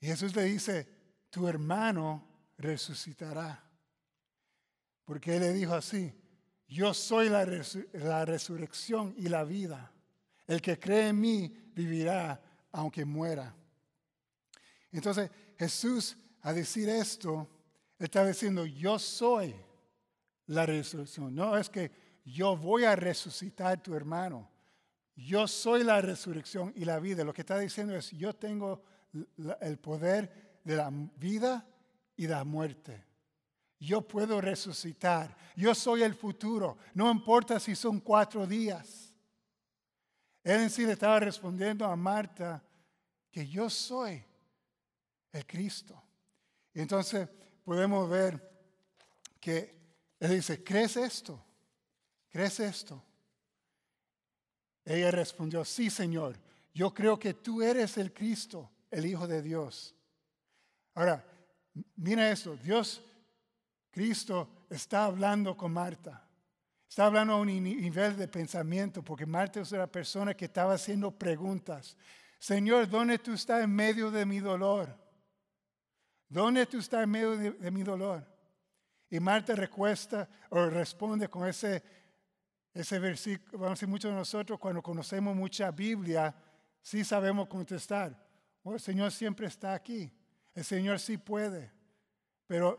Y 0.00 0.06
Jesús 0.06 0.34
le 0.34 0.44
dice, 0.44 0.86
tu 1.30 1.48
hermano 1.48 2.26
resucitará. 2.56 3.64
Porque 5.04 5.36
él 5.36 5.40
le 5.40 5.52
dijo 5.52 5.74
así, 5.74 6.12
yo 6.68 6.92
soy 6.94 7.28
la, 7.28 7.46
la 7.94 8.24
resurrección 8.24 9.14
y 9.16 9.28
la 9.28 9.44
vida. 9.44 9.90
El 10.46 10.60
que 10.62 10.78
cree 10.78 11.08
en 11.08 11.20
mí 11.20 11.48
vivirá 11.74 12.40
aunque 12.72 13.04
muera. 13.04 13.54
Entonces, 14.92 15.30
Jesús, 15.58 16.16
a 16.42 16.52
decir 16.52 16.88
esto, 16.88 17.48
está 17.98 18.24
diciendo, 18.24 18.64
yo 18.64 18.98
soy 18.98 19.54
la 20.46 20.66
resurrección. 20.66 21.34
No 21.34 21.56
es 21.56 21.68
que 21.68 21.90
yo 22.24 22.56
voy 22.56 22.84
a 22.84 22.94
resucitar 22.94 23.82
tu 23.82 23.94
hermano. 23.94 24.50
Yo 25.16 25.48
soy 25.48 25.82
la 25.82 26.00
resurrección 26.00 26.72
y 26.76 26.84
la 26.84 27.00
vida. 27.00 27.24
Lo 27.24 27.34
que 27.34 27.42
está 27.42 27.58
diciendo 27.58 27.96
es, 27.96 28.10
yo 28.12 28.34
tengo 28.34 28.82
el 29.60 29.78
poder 29.78 30.60
de 30.64 30.76
la 30.76 30.90
vida 30.90 31.66
y 32.16 32.26
la 32.26 32.44
muerte. 32.44 33.04
Yo 33.80 34.02
puedo 34.06 34.40
resucitar. 34.40 35.36
Yo 35.56 35.74
soy 35.74 36.02
el 36.02 36.14
futuro. 36.14 36.78
No 36.94 37.10
importa 37.10 37.58
si 37.58 37.74
son 37.74 38.00
cuatro 38.00 38.46
días. 38.46 39.12
Él 40.42 40.62
en 40.62 40.70
sí 40.70 40.86
le 40.86 40.92
estaba 40.92 41.20
respondiendo 41.20 41.84
a 41.84 41.96
Marta 41.96 42.62
que 43.30 43.46
yo 43.46 43.68
soy 43.68 44.22
el 45.32 45.46
Cristo. 45.46 46.00
Entonces 46.74 47.28
podemos 47.68 48.08
ver 48.08 48.40
que 49.38 49.78
Él 50.18 50.30
dice, 50.30 50.64
¿crees 50.64 50.96
esto? 50.96 51.38
¿Crees 52.30 52.60
esto? 52.60 53.04
Ella 54.86 55.10
respondió, 55.10 55.66
sí, 55.66 55.90
Señor, 55.90 56.38
yo 56.72 56.94
creo 56.94 57.18
que 57.18 57.34
tú 57.34 57.60
eres 57.60 57.98
el 57.98 58.14
Cristo, 58.14 58.70
el 58.90 59.04
Hijo 59.04 59.28
de 59.28 59.42
Dios. 59.42 59.94
Ahora, 60.94 61.22
mira 61.96 62.30
esto, 62.30 62.56
Dios, 62.56 63.02
Cristo, 63.90 64.48
está 64.70 65.04
hablando 65.04 65.54
con 65.54 65.70
Marta. 65.70 66.26
Está 66.88 67.04
hablando 67.04 67.34
a 67.34 67.40
un 67.40 67.48
nivel 67.48 68.16
de 68.16 68.28
pensamiento, 68.28 69.02
porque 69.02 69.26
Marta 69.26 69.60
es 69.60 69.72
una 69.72 69.86
persona 69.86 70.32
que 70.32 70.46
estaba 70.46 70.72
haciendo 70.72 71.10
preguntas. 71.10 71.98
Señor, 72.38 72.88
¿dónde 72.88 73.18
tú 73.18 73.34
estás 73.34 73.62
en 73.62 73.74
medio 73.74 74.10
de 74.10 74.24
mi 74.24 74.40
dolor? 74.40 75.07
¿Dónde 76.28 76.66
tú 76.66 76.78
estás 76.78 77.04
en 77.04 77.10
medio 77.10 77.36
de, 77.36 77.70
mi 77.70 77.82
dolor? 77.82 78.26
Y 79.10 79.18
Marta 79.18 79.54
recuesta 79.54 80.28
o 80.50 80.66
responde 80.66 81.28
con 81.28 81.48
ese, 81.48 81.82
ese 82.74 82.98
versículo. 82.98 83.52
Vamos 83.52 83.70
a 83.70 83.74
decir, 83.74 83.88
muchos 83.88 84.10
de 84.10 84.16
nosotros 84.16 84.58
cuando 84.58 84.82
conocemos 84.82 85.34
mucha 85.34 85.70
Biblia, 85.70 86.34
sí 86.82 87.04
sabemos 87.04 87.48
contestar. 87.48 88.26
Oh, 88.62 88.74
el 88.74 88.80
Señor 88.80 89.10
siempre 89.10 89.46
está 89.46 89.72
aquí. 89.72 90.12
El 90.54 90.64
Señor 90.64 91.00
sí 91.00 91.16
puede. 91.16 91.72
Pero 92.46 92.78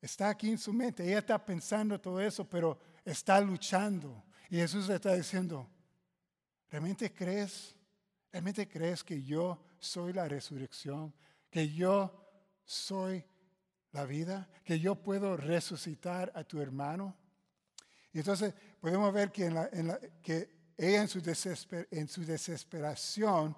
está 0.00 0.30
aquí 0.30 0.50
en 0.50 0.58
su 0.58 0.72
mente. 0.72 1.06
Ella 1.06 1.18
está 1.18 1.44
pensando 1.44 2.00
todo 2.00 2.20
eso, 2.20 2.44
pero 2.48 2.78
está 3.04 3.40
luchando. 3.40 4.24
Y 4.48 4.56
Jesús 4.56 4.88
le 4.88 4.96
está 4.96 5.14
diciendo, 5.14 5.68
¿realmente 6.68 7.12
crees? 7.12 7.76
¿Realmente 8.32 8.68
crees 8.68 9.04
que 9.04 9.22
yo 9.22 9.62
soy 9.78 10.12
la 10.12 10.26
resurrección? 10.26 11.14
Que 11.48 11.68
yo 11.68 12.19
soy 12.70 13.24
la 13.90 14.04
vida, 14.04 14.48
que 14.62 14.78
yo 14.78 14.94
puedo 14.94 15.36
resucitar 15.36 16.30
a 16.36 16.44
tu 16.44 16.60
hermano. 16.60 17.16
Y 18.12 18.20
entonces 18.20 18.54
podemos 18.80 19.12
ver 19.12 19.32
que, 19.32 19.46
en 19.46 19.98
que 20.22 20.72
ella 20.76 21.02
en 21.02 21.08
su, 21.08 21.18
en 21.90 22.26
desesperación, 22.26 23.56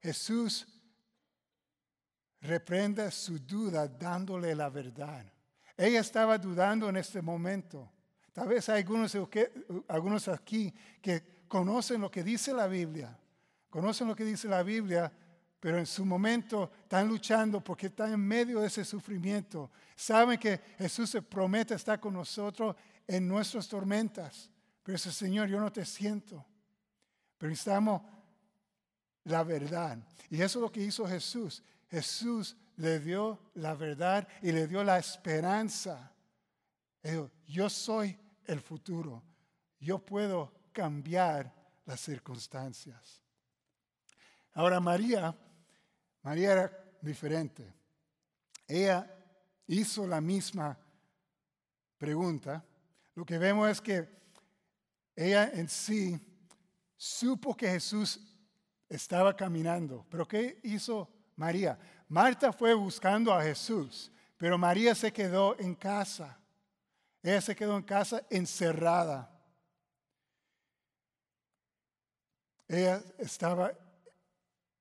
Jesús 0.00 0.66
reprende 2.40 3.10
su 3.10 3.38
duda 3.38 3.86
dándole 3.86 4.54
la 4.54 4.70
verdad. 4.70 5.30
Ella 5.76 6.00
estaba 6.00 6.38
dudando 6.38 6.88
en 6.88 6.96
este 6.96 7.20
momento. 7.20 7.92
Tal 8.32 8.48
vez 8.48 8.66
hay 8.70 8.80
algunos, 8.80 9.14
algunos 9.88 10.28
aquí 10.28 10.72
que 11.02 11.44
conocen 11.48 12.00
lo 12.00 12.10
que 12.10 12.24
dice 12.24 12.54
la 12.54 12.66
Biblia, 12.66 13.18
conocen 13.68 14.08
lo 14.08 14.16
que 14.16 14.24
dice 14.24 14.48
la 14.48 14.62
Biblia, 14.62 15.12
pero 15.64 15.78
en 15.78 15.86
su 15.86 16.04
momento 16.04 16.70
están 16.82 17.08
luchando 17.08 17.64
porque 17.64 17.86
están 17.86 18.12
en 18.12 18.20
medio 18.20 18.60
de 18.60 18.66
ese 18.66 18.84
sufrimiento. 18.84 19.70
Saben 19.96 20.38
que 20.38 20.60
Jesús 20.76 21.08
se 21.08 21.22
promete 21.22 21.74
estar 21.74 21.98
con 21.98 22.12
nosotros 22.12 22.76
en 23.06 23.26
nuestras 23.26 23.66
tormentas. 23.66 24.50
Pero 24.82 24.96
ese 24.96 25.10
Señor, 25.10 25.48
yo 25.48 25.58
no 25.58 25.72
te 25.72 25.86
siento. 25.86 26.44
Pero 27.38 27.48
necesitamos 27.48 28.02
la 29.24 29.42
verdad. 29.42 30.06
Y 30.28 30.42
eso 30.42 30.58
es 30.58 30.62
lo 30.64 30.70
que 30.70 30.82
hizo 30.82 31.06
Jesús. 31.06 31.62
Jesús 31.90 32.58
le 32.76 33.00
dio 33.00 33.50
la 33.54 33.72
verdad 33.72 34.28
y 34.42 34.52
le 34.52 34.66
dio 34.66 34.84
la 34.84 34.98
esperanza. 34.98 36.12
Dijo, 37.02 37.30
yo 37.46 37.70
soy 37.70 38.18
el 38.44 38.60
futuro. 38.60 39.22
Yo 39.80 39.98
puedo 39.98 40.52
cambiar 40.72 41.54
las 41.86 42.00
circunstancias. 42.00 43.22
Ahora 44.52 44.78
María 44.78 45.34
María 46.24 46.52
era 46.52 46.84
diferente. 47.02 47.70
Ella 48.66 49.14
hizo 49.66 50.06
la 50.06 50.20
misma 50.20 50.76
pregunta. 51.98 52.64
Lo 53.14 53.24
que 53.26 53.38
vemos 53.38 53.68
es 53.70 53.80
que 53.80 54.08
ella 55.14 55.50
en 55.52 55.68
sí 55.68 56.18
supo 56.96 57.54
que 57.54 57.68
Jesús 57.68 58.18
estaba 58.88 59.36
caminando. 59.36 60.06
Pero 60.08 60.26
¿qué 60.26 60.58
hizo 60.62 61.08
María? 61.36 61.78
Marta 62.08 62.52
fue 62.52 62.72
buscando 62.72 63.32
a 63.32 63.42
Jesús, 63.42 64.10
pero 64.38 64.56
María 64.56 64.94
se 64.94 65.12
quedó 65.12 65.58
en 65.58 65.74
casa. 65.74 66.38
Ella 67.22 67.42
se 67.42 67.54
quedó 67.54 67.76
en 67.76 67.84
casa 67.84 68.24
encerrada. 68.30 69.30
ella 72.66 73.04
estaba 73.18 73.72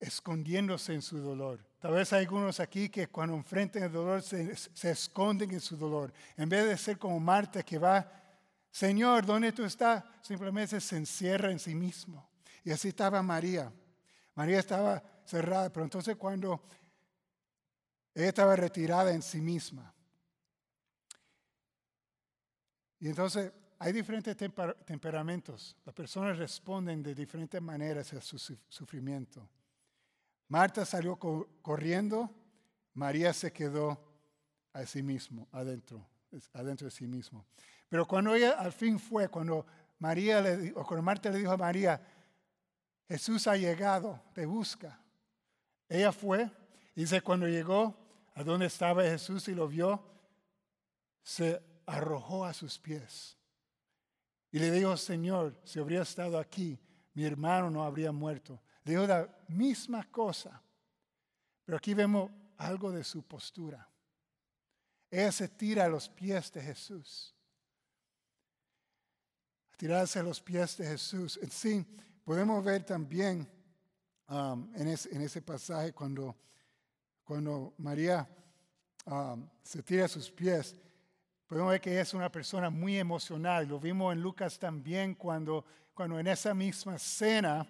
escondiéndose 0.03 0.93
en 0.93 1.01
su 1.01 1.17
dolor. 1.17 1.65
Tal 1.79 1.93
vez 1.93 2.11
hay 2.11 2.21
algunos 2.21 2.59
aquí 2.59 2.89
que 2.89 3.07
cuando 3.07 3.35
enfrentan 3.35 3.83
el 3.83 3.91
dolor 3.91 4.21
se, 4.21 4.55
se, 4.55 4.91
esconden 4.91 5.51
en 5.51 5.61
su 5.61 5.77
dolor. 5.77 6.13
En 6.35 6.49
vez 6.49 6.65
de 6.65 6.77
ser 6.77 6.97
como 6.97 7.19
Marta 7.19 7.63
que 7.63 7.77
va, 7.77 8.09
Señor, 8.69 9.25
¿dónde 9.25 9.51
tú 9.53 9.63
estás? 9.63 10.03
Simplemente 10.21 10.79
se 10.81 10.97
encierra 10.97 11.51
en 11.51 11.59
sí 11.59 11.73
mismo. 11.73 12.29
Y 12.65 12.71
así 12.71 12.89
estaba 12.89 13.21
María. 13.23 13.71
María 14.35 14.59
estaba 14.59 15.01
cerrada, 15.25 15.71
pero 15.71 15.85
entonces 15.85 16.15
cuando 16.17 16.61
ella 18.13 18.27
estaba 18.27 18.55
retirada 18.55 19.13
en 19.13 19.21
sí 19.21 19.39
misma. 19.39 19.93
Y 22.99 23.07
entonces 23.07 23.51
hay 23.79 23.93
diferentes 23.93 24.35
temperamentos. 24.85 25.77
Las 25.85 25.95
personas 25.95 26.37
responden 26.37 27.01
de 27.01 27.15
diferentes 27.15 27.61
maneras 27.61 28.11
a 28.13 28.21
su 28.21 28.37
sufrimiento. 28.67 29.47
Marta 30.53 30.85
salió 30.85 31.17
corriendo, 31.63 32.29
María 32.93 33.33
se 33.33 33.51
quedó 33.51 33.99
a 34.71 34.85
sí 34.85 35.01
mismo, 35.01 35.47
adentro, 35.51 36.07
adentro 36.53 36.85
de 36.85 36.91
sí 36.91 37.07
mismo. 37.07 37.43
Pero 37.89 38.07
cuando 38.07 38.35
ella 38.35 38.51
al 38.51 38.71
fin 38.71 38.99
fue, 38.99 39.29
cuando 39.29 39.65
María 39.97 40.45
o 40.75 40.85
cuando 40.85 41.01
Marta 41.01 41.31
le 41.31 41.39
dijo 41.39 41.53
a 41.53 41.57
María, 41.57 41.99
Jesús 43.09 43.47
ha 43.47 43.57
llegado, 43.57 44.21
te 44.35 44.45
busca. 44.45 44.99
Ella 45.89 46.11
fue, 46.11 46.51
y 46.93 47.01
dice, 47.01 47.19
cuando 47.21 47.47
llegó 47.47 47.95
a 48.35 48.43
donde 48.43 48.67
estaba 48.67 49.01
Jesús 49.01 49.47
y 49.47 49.55
lo 49.55 49.67
vio, 49.67 50.05
se 51.23 51.59
arrojó 51.87 52.45
a 52.45 52.53
sus 52.53 52.77
pies. 52.77 53.39
Y 54.51 54.59
le 54.59 54.69
dijo, 54.69 54.95
Señor, 54.97 55.59
si 55.63 55.79
habría 55.79 56.03
estado 56.03 56.37
aquí, 56.37 56.79
mi 57.15 57.25
hermano 57.25 57.71
no 57.71 57.83
habría 57.83 58.11
muerto. 58.11 58.61
Dijo 58.83 59.07
la 59.07 59.29
misma 59.47 60.03
cosa. 60.11 60.61
Pero 61.65 61.77
aquí 61.77 61.93
vemos 61.93 62.29
algo 62.57 62.91
de 62.91 63.03
su 63.03 63.23
postura. 63.23 63.87
Ella 65.09 65.31
se 65.31 65.47
tira 65.47 65.85
a 65.85 65.89
los 65.89 66.09
pies 66.09 66.51
de 66.51 66.61
Jesús. 66.61 67.33
Tirarse 69.77 70.19
a 70.19 70.23
los 70.23 70.41
pies 70.41 70.77
de 70.77 70.87
Jesús. 70.87 71.39
Sí, 71.49 71.85
podemos 72.23 72.63
ver 72.63 72.83
también 72.83 73.47
um, 74.27 74.69
en, 74.75 74.87
ese, 74.87 75.41
pasaje 75.41 75.93
cuando, 75.93 76.35
cuando 77.23 77.73
María 77.77 78.27
um, 79.05 79.47
se 79.61 79.83
tira 79.83 80.05
a 80.05 80.09
sus 80.09 80.31
pies, 80.31 80.75
podemos 81.47 81.71
ver 81.71 81.81
que 81.81 81.91
ella 81.91 82.01
es 82.01 82.13
una 82.13 82.31
persona 82.31 82.69
muy 82.69 82.97
emocional. 82.97 83.67
Lo 83.67 83.79
vimos 83.79 84.13
en 84.13 84.21
Lucas 84.21 84.57
también 84.57 85.15
cuando, 85.15 85.63
cuando 85.93 86.19
en 86.19 86.27
esa 86.27 86.53
misma 86.53 86.97
cena 86.97 87.67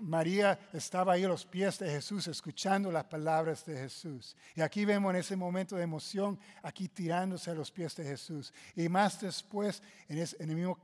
María 0.00 0.58
estaba 0.72 1.12
ahí 1.12 1.24
a 1.24 1.28
los 1.28 1.44
pies 1.44 1.78
de 1.78 1.90
Jesús 1.90 2.26
escuchando 2.26 2.90
las 2.90 3.04
palabras 3.04 3.64
de 3.64 3.76
Jesús. 3.76 4.36
Y 4.54 4.62
aquí 4.62 4.84
vemos 4.84 5.10
en 5.10 5.20
ese 5.20 5.36
momento 5.36 5.76
de 5.76 5.82
emoción, 5.82 6.38
aquí 6.62 6.88
tirándose 6.88 7.50
a 7.50 7.54
los 7.54 7.70
pies 7.70 7.94
de 7.96 8.04
Jesús. 8.04 8.52
Y 8.74 8.88
más 8.88 9.20
después, 9.20 9.82
en, 10.08 10.18
el 10.18 10.56
mismo 10.56 10.78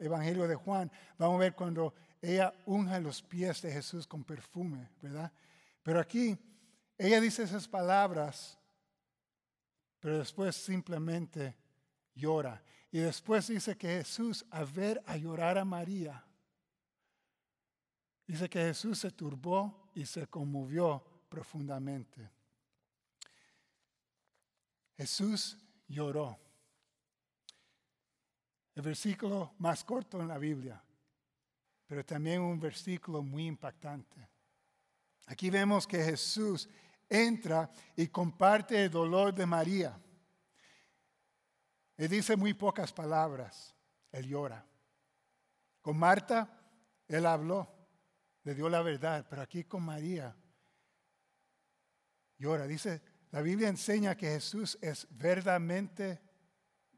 Evangelio 0.00 0.46
de 0.46 0.54
Juan, 0.54 0.90
vamos 1.16 1.36
a 1.36 1.40
ver 1.40 1.54
cuando 1.54 1.94
ella 2.20 2.52
unja 2.66 3.00
los 3.00 3.22
pies 3.22 3.62
de 3.62 3.72
Jesús 3.72 4.06
con 4.06 4.24
perfume, 4.24 4.90
¿verdad? 5.00 5.32
Pero 5.82 6.00
aquí, 6.00 6.36
ella 6.98 7.20
dice 7.20 7.44
esas 7.44 7.66
palabras, 7.68 8.58
pero 10.00 10.18
después 10.18 10.56
simplemente 10.56 11.56
llora. 12.14 12.62
Y 12.90 12.98
después 12.98 13.48
dice 13.48 13.76
que 13.76 13.88
Jesús, 13.88 14.44
a 14.50 14.64
ver 14.64 15.02
a 15.06 15.16
llorar 15.16 15.58
a 15.58 15.64
María, 15.64 16.24
Dice 18.28 18.50
que 18.50 18.60
Jesús 18.60 18.98
se 18.98 19.10
turbó 19.10 19.88
y 19.94 20.04
se 20.04 20.26
conmovió 20.26 21.02
profundamente. 21.30 22.30
Jesús 24.98 25.56
lloró. 25.88 26.38
El 28.74 28.82
versículo 28.82 29.54
más 29.58 29.82
corto 29.82 30.20
en 30.20 30.28
la 30.28 30.36
Biblia, 30.36 30.80
pero 31.86 32.04
también 32.04 32.42
un 32.42 32.60
versículo 32.60 33.22
muy 33.22 33.46
impactante. 33.46 34.28
Aquí 35.28 35.48
vemos 35.48 35.86
que 35.86 36.04
Jesús 36.04 36.68
entra 37.08 37.70
y 37.96 38.08
comparte 38.08 38.84
el 38.84 38.90
dolor 38.90 39.34
de 39.34 39.46
María. 39.46 39.98
Él 41.96 42.08
dice 42.10 42.36
muy 42.36 42.52
pocas 42.52 42.92
palabras, 42.92 43.74
él 44.12 44.28
llora. 44.28 44.62
Con 45.80 45.96
Marta, 45.96 46.60
él 47.08 47.24
habló 47.24 47.77
le 48.48 48.54
dio 48.54 48.70
la 48.70 48.80
verdad, 48.80 49.26
pero 49.28 49.42
aquí 49.42 49.64
con 49.64 49.82
María 49.82 50.34
llora. 52.38 52.66
Dice, 52.66 53.02
la 53.30 53.42
Biblia 53.42 53.68
enseña 53.68 54.16
que 54.16 54.26
Jesús 54.26 54.78
es 54.80 55.06
verdaderamente, 55.10 56.18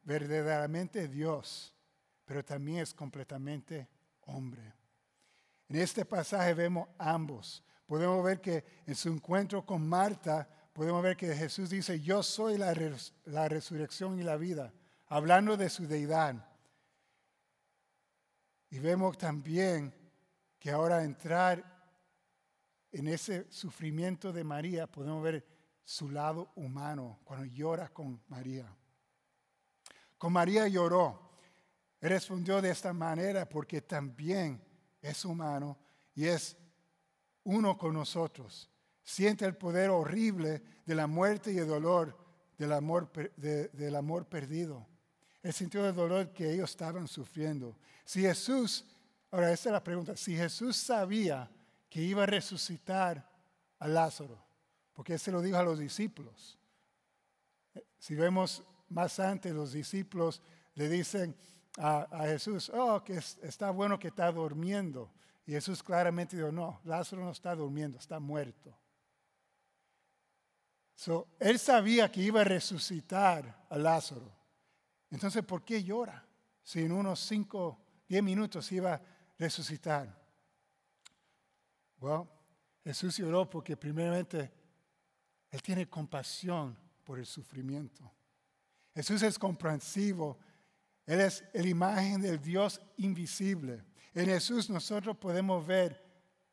verdaderamente 0.04 1.08
Dios, 1.08 1.74
pero 2.24 2.44
también 2.44 2.78
es 2.78 2.94
completamente 2.94 3.88
hombre. 4.26 4.62
En 5.68 5.74
este 5.80 6.04
pasaje 6.04 6.54
vemos 6.54 6.88
ambos. 6.96 7.64
Podemos 7.84 8.22
ver 8.22 8.40
que 8.40 8.64
en 8.86 8.94
su 8.94 9.08
encuentro 9.08 9.66
con 9.66 9.84
Marta, 9.84 10.48
podemos 10.72 11.02
ver 11.02 11.16
que 11.16 11.34
Jesús 11.34 11.68
dice, 11.68 12.00
yo 12.00 12.22
soy 12.22 12.58
la, 12.58 12.72
la 13.24 13.48
resurrección 13.48 14.20
y 14.20 14.22
la 14.22 14.36
vida, 14.36 14.72
hablando 15.08 15.56
de 15.56 15.68
su 15.68 15.88
deidad. 15.88 16.48
Y 18.70 18.78
vemos 18.78 19.18
también 19.18 19.99
que 20.60 20.70
ahora 20.70 21.02
entrar 21.02 21.64
en 22.92 23.08
ese 23.08 23.50
sufrimiento 23.50 24.32
de 24.32 24.44
María 24.44 24.86
podemos 24.86 25.22
ver 25.22 25.46
su 25.82 26.10
lado 26.10 26.52
humano 26.54 27.18
cuando 27.24 27.46
llora 27.46 27.88
con 27.88 28.22
María. 28.28 28.72
Con 30.18 30.32
María 30.32 30.68
lloró. 30.68 31.30
Respondió 32.00 32.62
de 32.62 32.70
esta 32.70 32.92
manera 32.92 33.48
porque 33.48 33.82
también 33.82 34.62
es 35.02 35.24
humano 35.24 35.78
y 36.14 36.26
es 36.26 36.56
uno 37.44 37.76
con 37.76 37.94
nosotros. 37.94 38.70
Siente 39.02 39.44
el 39.44 39.56
poder 39.56 39.90
horrible 39.90 40.62
de 40.84 40.94
la 40.94 41.06
muerte 41.06 41.52
y 41.52 41.58
el 41.58 41.66
dolor 41.66 42.16
del 42.56 42.72
amor, 42.72 43.10
del 43.36 43.96
amor 43.96 44.26
perdido. 44.26 44.86
El 45.42 45.52
sentido 45.54 45.84
del 45.84 45.94
dolor 45.94 46.32
que 46.32 46.52
ellos 46.52 46.70
estaban 46.70 47.08
sufriendo. 47.08 47.78
Si 48.04 48.20
Jesús 48.22 48.86
Ahora, 49.30 49.52
esta 49.52 49.68
es 49.68 49.72
la 49.72 49.84
pregunta. 49.84 50.16
Si 50.16 50.36
Jesús 50.36 50.76
sabía 50.76 51.48
que 51.88 52.00
iba 52.00 52.22
a 52.22 52.26
resucitar 52.26 53.28
a 53.78 53.88
Lázaro, 53.88 54.38
porque 54.92 55.18
se 55.18 55.32
lo 55.32 55.40
dijo 55.40 55.56
a 55.56 55.62
los 55.62 55.78
discípulos. 55.78 56.58
Si 57.98 58.14
vemos 58.14 58.62
más 58.88 59.18
antes, 59.18 59.54
los 59.54 59.72
discípulos 59.72 60.42
le 60.74 60.88
dicen 60.88 61.34
a, 61.78 62.06
Jesús, 62.26 62.70
oh, 62.74 63.02
que 63.02 63.14
está 63.14 63.70
bueno 63.70 63.98
que 63.98 64.08
está 64.08 64.30
durmiendo. 64.30 65.10
Y 65.46 65.52
Jesús 65.52 65.82
claramente 65.82 66.36
dijo, 66.36 66.52
no, 66.52 66.80
Lázaro 66.84 67.24
no 67.24 67.30
está 67.30 67.54
durmiendo, 67.54 67.98
está 67.98 68.20
muerto. 68.20 68.76
So, 70.94 71.28
él 71.38 71.58
sabía 71.58 72.12
que 72.12 72.20
iba 72.20 72.42
a 72.42 72.44
resucitar 72.44 73.66
a 73.70 73.78
Lázaro. 73.78 74.30
Entonces, 75.10 75.42
¿por 75.42 75.64
qué 75.64 75.82
llora? 75.82 76.26
Si 76.62 76.82
en 76.82 76.92
unos 76.92 77.20
cinco, 77.20 77.78
diez 78.06 78.22
minutos 78.22 78.70
iba 78.70 79.00
resucitar. 79.40 80.14
Bueno, 81.96 82.28
Jesús 82.84 83.16
lloró 83.16 83.48
porque 83.48 83.74
primeramente 83.74 84.52
Él 85.50 85.62
tiene 85.62 85.88
compasión 85.88 86.76
por 87.02 87.18
el 87.18 87.24
sufrimiento. 87.24 88.08
Jesús 88.94 89.22
es 89.22 89.38
comprensivo. 89.38 90.38
Él 91.06 91.22
es 91.22 91.42
la 91.54 91.66
imagen 91.66 92.20
del 92.20 92.38
Dios 92.40 92.80
invisible. 92.98 93.82
En 94.12 94.26
Jesús 94.26 94.68
nosotros 94.68 95.16
podemos 95.16 95.66
ver 95.66 96.04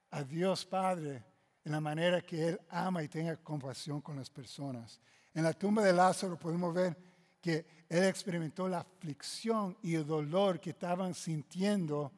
a 0.09 0.23
Dios 0.23 0.65
Padre 0.65 1.25
en 1.65 1.73
la 1.73 1.81
manera 1.81 2.21
que 2.21 2.49
Él 2.49 2.61
ama 2.69 3.03
y 3.03 3.09
tenga 3.09 3.35
compasión 3.35 3.99
con 3.99 4.15
las 4.15 4.29
personas. 4.29 5.01
En 5.33 5.43
la 5.43 5.51
tumba 5.51 5.83
de 5.83 5.91
Lázaro 5.91 6.39
podemos 6.39 6.73
ver 6.73 6.95
que 7.41 7.83
Él 7.89 8.05
experimentó 8.05 8.69
la 8.69 8.79
aflicción 8.79 9.77
y 9.81 9.95
el 9.95 10.07
dolor 10.07 10.61
que 10.61 10.69
estaban 10.69 11.13
sintiendo 11.13 12.13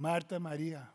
Marta, 0.00 0.38
María. 0.38 0.90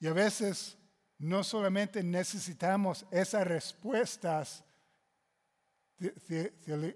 Y 0.00 0.06
a 0.06 0.14
veces 0.14 0.78
no 1.18 1.44
solamente 1.44 2.02
necesitamos 2.02 3.04
esas 3.10 3.46
respuestas 3.46 4.64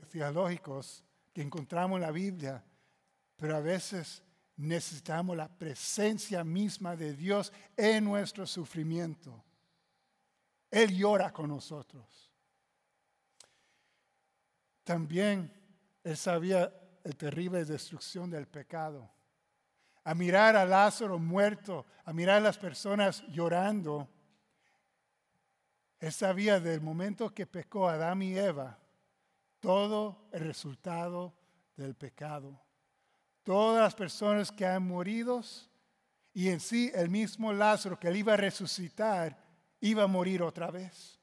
teológicas 0.08 1.04
que 1.34 1.42
encontramos 1.42 1.96
en 1.96 2.02
la 2.02 2.10
Biblia, 2.10 2.64
pero 3.36 3.54
a 3.54 3.60
veces 3.60 4.22
necesitamos 4.56 5.36
la 5.36 5.48
presencia 5.48 6.42
misma 6.44 6.96
de 6.96 7.12
Dios 7.12 7.52
en 7.76 8.04
nuestro 8.04 8.46
sufrimiento. 8.46 9.44
Él 10.70 10.96
llora 10.96 11.30
con 11.30 11.48
nosotros. 11.48 12.32
También 14.82 15.52
Él 16.02 16.16
sabía 16.16 16.72
la 17.04 17.12
terrible 17.12 17.66
destrucción 17.66 18.30
del 18.30 18.46
pecado. 18.48 19.10
A 20.04 20.14
mirar 20.14 20.56
a 20.56 20.64
Lázaro 20.64 21.18
muerto, 21.18 21.86
a 22.04 22.12
mirar 22.12 22.38
a 22.38 22.40
las 22.40 22.58
personas 22.58 23.22
llorando, 23.28 24.08
él 26.00 26.12
sabía 26.12 26.58
del 26.58 26.80
momento 26.80 27.32
que 27.32 27.46
pecó 27.46 27.88
Adán 27.88 28.22
y 28.22 28.36
Eva, 28.36 28.76
todo 29.60 30.28
el 30.32 30.40
resultado 30.40 31.32
del 31.76 31.94
pecado. 31.94 32.60
Todas 33.44 33.82
las 33.82 33.94
personas 33.94 34.50
que 34.50 34.66
han 34.66 34.84
morido 34.84 35.42
y 36.34 36.48
en 36.48 36.58
sí 36.58 36.90
el 36.94 37.08
mismo 37.08 37.52
Lázaro 37.52 37.98
que 37.98 38.08
él 38.08 38.16
iba 38.16 38.34
a 38.34 38.36
resucitar, 38.36 39.38
iba 39.80 40.02
a 40.02 40.08
morir 40.08 40.42
otra 40.42 40.72
vez. 40.72 41.20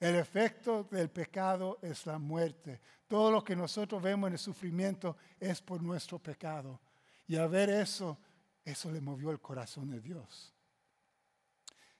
El 0.00 0.16
efecto 0.16 0.82
del 0.90 1.08
pecado 1.08 1.78
es 1.80 2.04
la 2.06 2.18
muerte. 2.18 2.80
Todo 3.06 3.30
lo 3.30 3.44
que 3.44 3.54
nosotros 3.54 4.02
vemos 4.02 4.26
en 4.26 4.32
el 4.32 4.38
sufrimiento 4.40 5.16
es 5.38 5.62
por 5.62 5.80
nuestro 5.80 6.18
pecado. 6.18 6.80
Y 7.26 7.36
a 7.36 7.46
ver 7.46 7.70
eso, 7.70 8.18
eso 8.64 8.90
le 8.90 9.00
movió 9.00 9.30
el 9.30 9.40
corazón 9.40 9.90
de 9.90 10.00
Dios. 10.00 10.52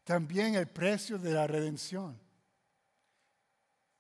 También 0.05 0.55
el 0.55 0.69
precio 0.69 1.19
de 1.19 1.33
la 1.33 1.47
redención. 1.47 2.21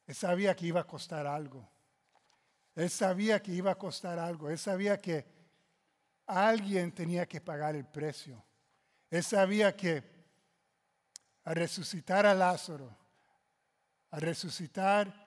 Él 0.06 0.14
sabía 0.14 0.54
que 0.54 0.66
iba 0.66 0.80
a 0.80 0.86
costar 0.86 1.26
algo. 1.26 1.68
Él 2.74 2.90
sabía 2.90 3.40
que 3.40 3.52
iba 3.52 3.70
a 3.70 3.78
costar 3.78 4.18
algo. 4.18 4.50
Él 4.50 4.58
sabía 4.58 5.00
que 5.00 5.26
alguien 6.26 6.92
tenía 6.92 7.26
que 7.26 7.40
pagar 7.40 7.76
el 7.76 7.86
precio. 7.86 8.42
Él 9.10 9.22
sabía 9.22 9.76
que 9.76 10.02
a 11.44 11.54
resucitar 11.54 12.24
a 12.26 12.34
Lázaro, 12.34 12.96
a 14.10 14.18
resucitar 14.18 15.22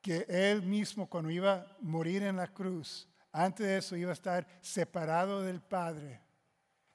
que 0.00 0.24
él 0.28 0.62
mismo 0.62 1.08
cuando 1.08 1.30
iba 1.30 1.54
a 1.54 1.76
morir 1.80 2.22
en 2.22 2.36
la 2.36 2.46
cruz, 2.46 3.08
antes 3.36 3.66
de 3.66 3.76
eso 3.76 3.96
iba 3.96 4.10
a 4.10 4.14
estar 4.14 4.46
separado 4.62 5.42
del 5.42 5.60
Padre. 5.60 6.22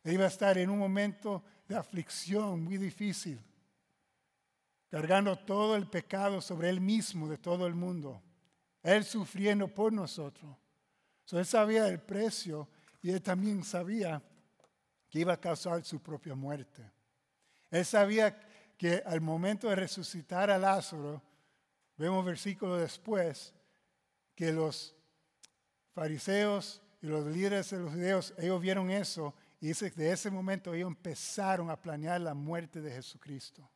iba 0.04 0.23
a 0.23 0.27
estar 0.27 0.58
en 0.58 0.71
un 0.71 0.80
momento 0.80 1.43
de 1.67 1.75
aflicción 1.75 2.63
muy 2.63 2.77
difícil, 2.77 3.39
cargando 4.89 5.38
todo 5.38 5.75
el 5.75 5.88
pecado 5.88 6.41
sobre 6.41 6.69
él 6.69 6.82
mismo 6.82 7.30
de 7.30 7.38
todo 7.38 7.67
el 7.67 7.75
mundo. 7.75 8.23
Él 8.82 9.04
sufriendo 9.04 9.67
por 9.67 9.93
nosotros. 9.93 10.58
él 11.32 11.45
sabía 11.45 11.88
el 11.88 12.01
precio 12.01 12.67
y 13.04 13.12
él 13.12 13.21
también 13.21 13.63
sabía 13.63 14.19
que 15.10 15.19
iba 15.19 15.34
a 15.34 15.39
causar 15.39 15.84
su 15.84 16.01
propia 16.01 16.34
muerte. 16.34 16.91
Él 17.69 17.86
sabía 17.86 18.36
que 18.75 19.04
al 19.06 19.21
momento 19.21 19.69
de 19.69 19.75
resucitar 19.75 20.49
a 20.49 20.58
Lázaro, 20.58 21.21
vemos 21.97 22.25
versículo 22.25 22.77
después, 22.77 23.54
que 24.34 24.51
los 24.51 24.95
fariseos 25.93 26.82
y 27.01 27.08
los 27.08 27.25
líderes 27.25 27.69
de 27.69 27.80
los 27.80 27.91
judíos, 27.91 28.34
ellos 28.38 28.62
vieron 28.62 28.89
eso 28.91 29.34
y 29.60 29.67
dice 29.67 29.89
de 29.91 30.12
ese 30.12 30.32
momento 30.32 30.73
ellos 30.73 30.88
empezaron 30.88 31.69
a 31.69 31.80
planear 31.80 32.19
la 32.21 32.34
muerte 32.34 32.82
de 32.82 32.91
Jesucristo. 32.91 33.69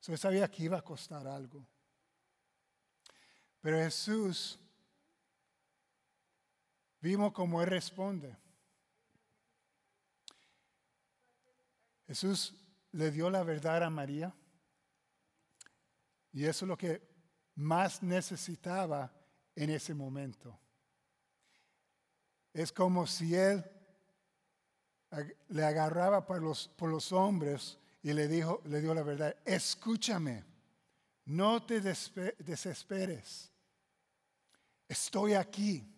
So, 0.00 0.16
sabía 0.16 0.50
que 0.50 0.64
iba 0.64 0.78
a 0.78 0.82
costar 0.82 1.26
algo. 1.26 1.66
Pero 3.60 3.78
Jesús, 3.78 4.58
vimos 7.00 7.32
cómo 7.32 7.62
Él 7.62 7.68
responde. 7.68 8.36
Jesús 12.06 12.54
le 12.92 13.10
dio 13.10 13.30
la 13.30 13.42
verdad 13.42 13.82
a 13.82 13.88
María. 13.88 14.34
Y 16.32 16.44
eso 16.44 16.64
es 16.64 16.68
lo 16.68 16.76
que 16.76 17.00
más 17.54 18.02
necesitaba 18.02 19.10
en 19.54 19.70
ese 19.70 19.94
momento. 19.94 20.58
Es 22.54 22.72
como 22.72 23.06
si 23.06 23.34
Él 23.34 23.62
le 25.48 25.64
agarraba 25.64 26.24
por 26.24 26.40
los, 26.40 26.68
por 26.68 26.88
los 26.88 27.12
hombres 27.12 27.78
y 28.02 28.12
le, 28.12 28.28
dijo, 28.28 28.62
le 28.64 28.80
dio 28.80 28.94
la 28.94 29.02
verdad. 29.02 29.36
Escúchame, 29.44 30.44
no 31.26 31.62
te 31.64 31.80
desesperes. 31.80 33.50
Estoy 34.88 35.34
aquí. 35.34 35.90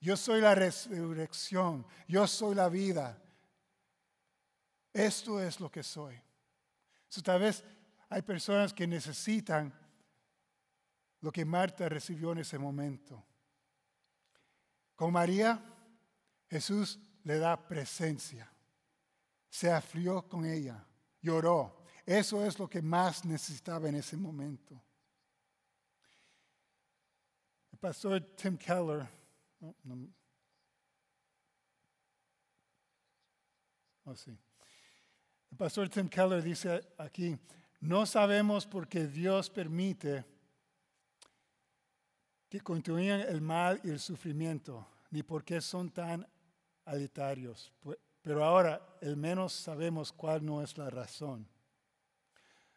Yo 0.00 0.16
soy 0.16 0.40
la 0.40 0.54
resurrección. 0.54 1.84
Yo 2.06 2.26
soy 2.26 2.54
la 2.54 2.68
vida. 2.68 3.20
Esto 4.92 5.40
es 5.42 5.58
lo 5.58 5.70
que 5.70 5.82
soy. 5.82 6.20
tal 7.24 7.40
vez 7.40 7.64
hay 8.08 8.22
personas 8.22 8.72
que 8.72 8.86
necesitan 8.86 9.72
lo 11.20 11.32
que 11.32 11.44
Marta 11.44 11.88
recibió 11.88 12.32
en 12.32 12.38
ese 12.38 12.58
momento. 12.58 13.24
Con 14.96 15.12
María, 15.12 15.62
Jesús 16.48 16.98
le 17.22 17.38
da 17.38 17.56
presencia. 17.68 18.50
Se 19.50 19.70
aflió 19.70 20.26
con 20.26 20.46
ella, 20.46 20.84
lloró. 21.20 21.84
Eso 22.04 22.44
es 22.44 22.58
lo 22.58 22.68
que 22.68 22.80
más 22.80 23.24
necesitaba 23.24 23.88
en 23.88 23.96
ese 23.96 24.16
momento. 24.16 24.80
El 27.72 27.78
pastor 27.78 28.20
Tim 28.36 28.56
Keller, 28.56 29.06
oh, 29.60 29.74
El 35.50 35.56
pastor 35.58 35.88
Tim 35.90 36.08
Keller 36.08 36.42
dice 36.42 36.88
aquí, 36.96 37.38
no 37.80 38.06
sabemos 38.06 38.66
por 38.66 38.88
qué 38.88 39.06
Dios 39.06 39.50
permite 39.50 40.24
que 42.48 42.60
continúen 42.60 43.20
el 43.20 43.40
mal 43.40 43.80
y 43.82 43.90
el 43.90 43.98
sufrimiento, 43.98 44.86
ni 45.10 45.22
por 45.22 45.44
qué 45.44 45.60
son 45.60 45.90
tan 45.90 46.26
alitarios. 46.84 47.72
Pero 48.22 48.44
ahora, 48.44 48.98
el 49.00 49.16
menos 49.16 49.52
sabemos 49.52 50.12
cuál 50.12 50.44
no 50.44 50.62
es 50.62 50.76
la 50.78 50.90
razón. 50.90 51.48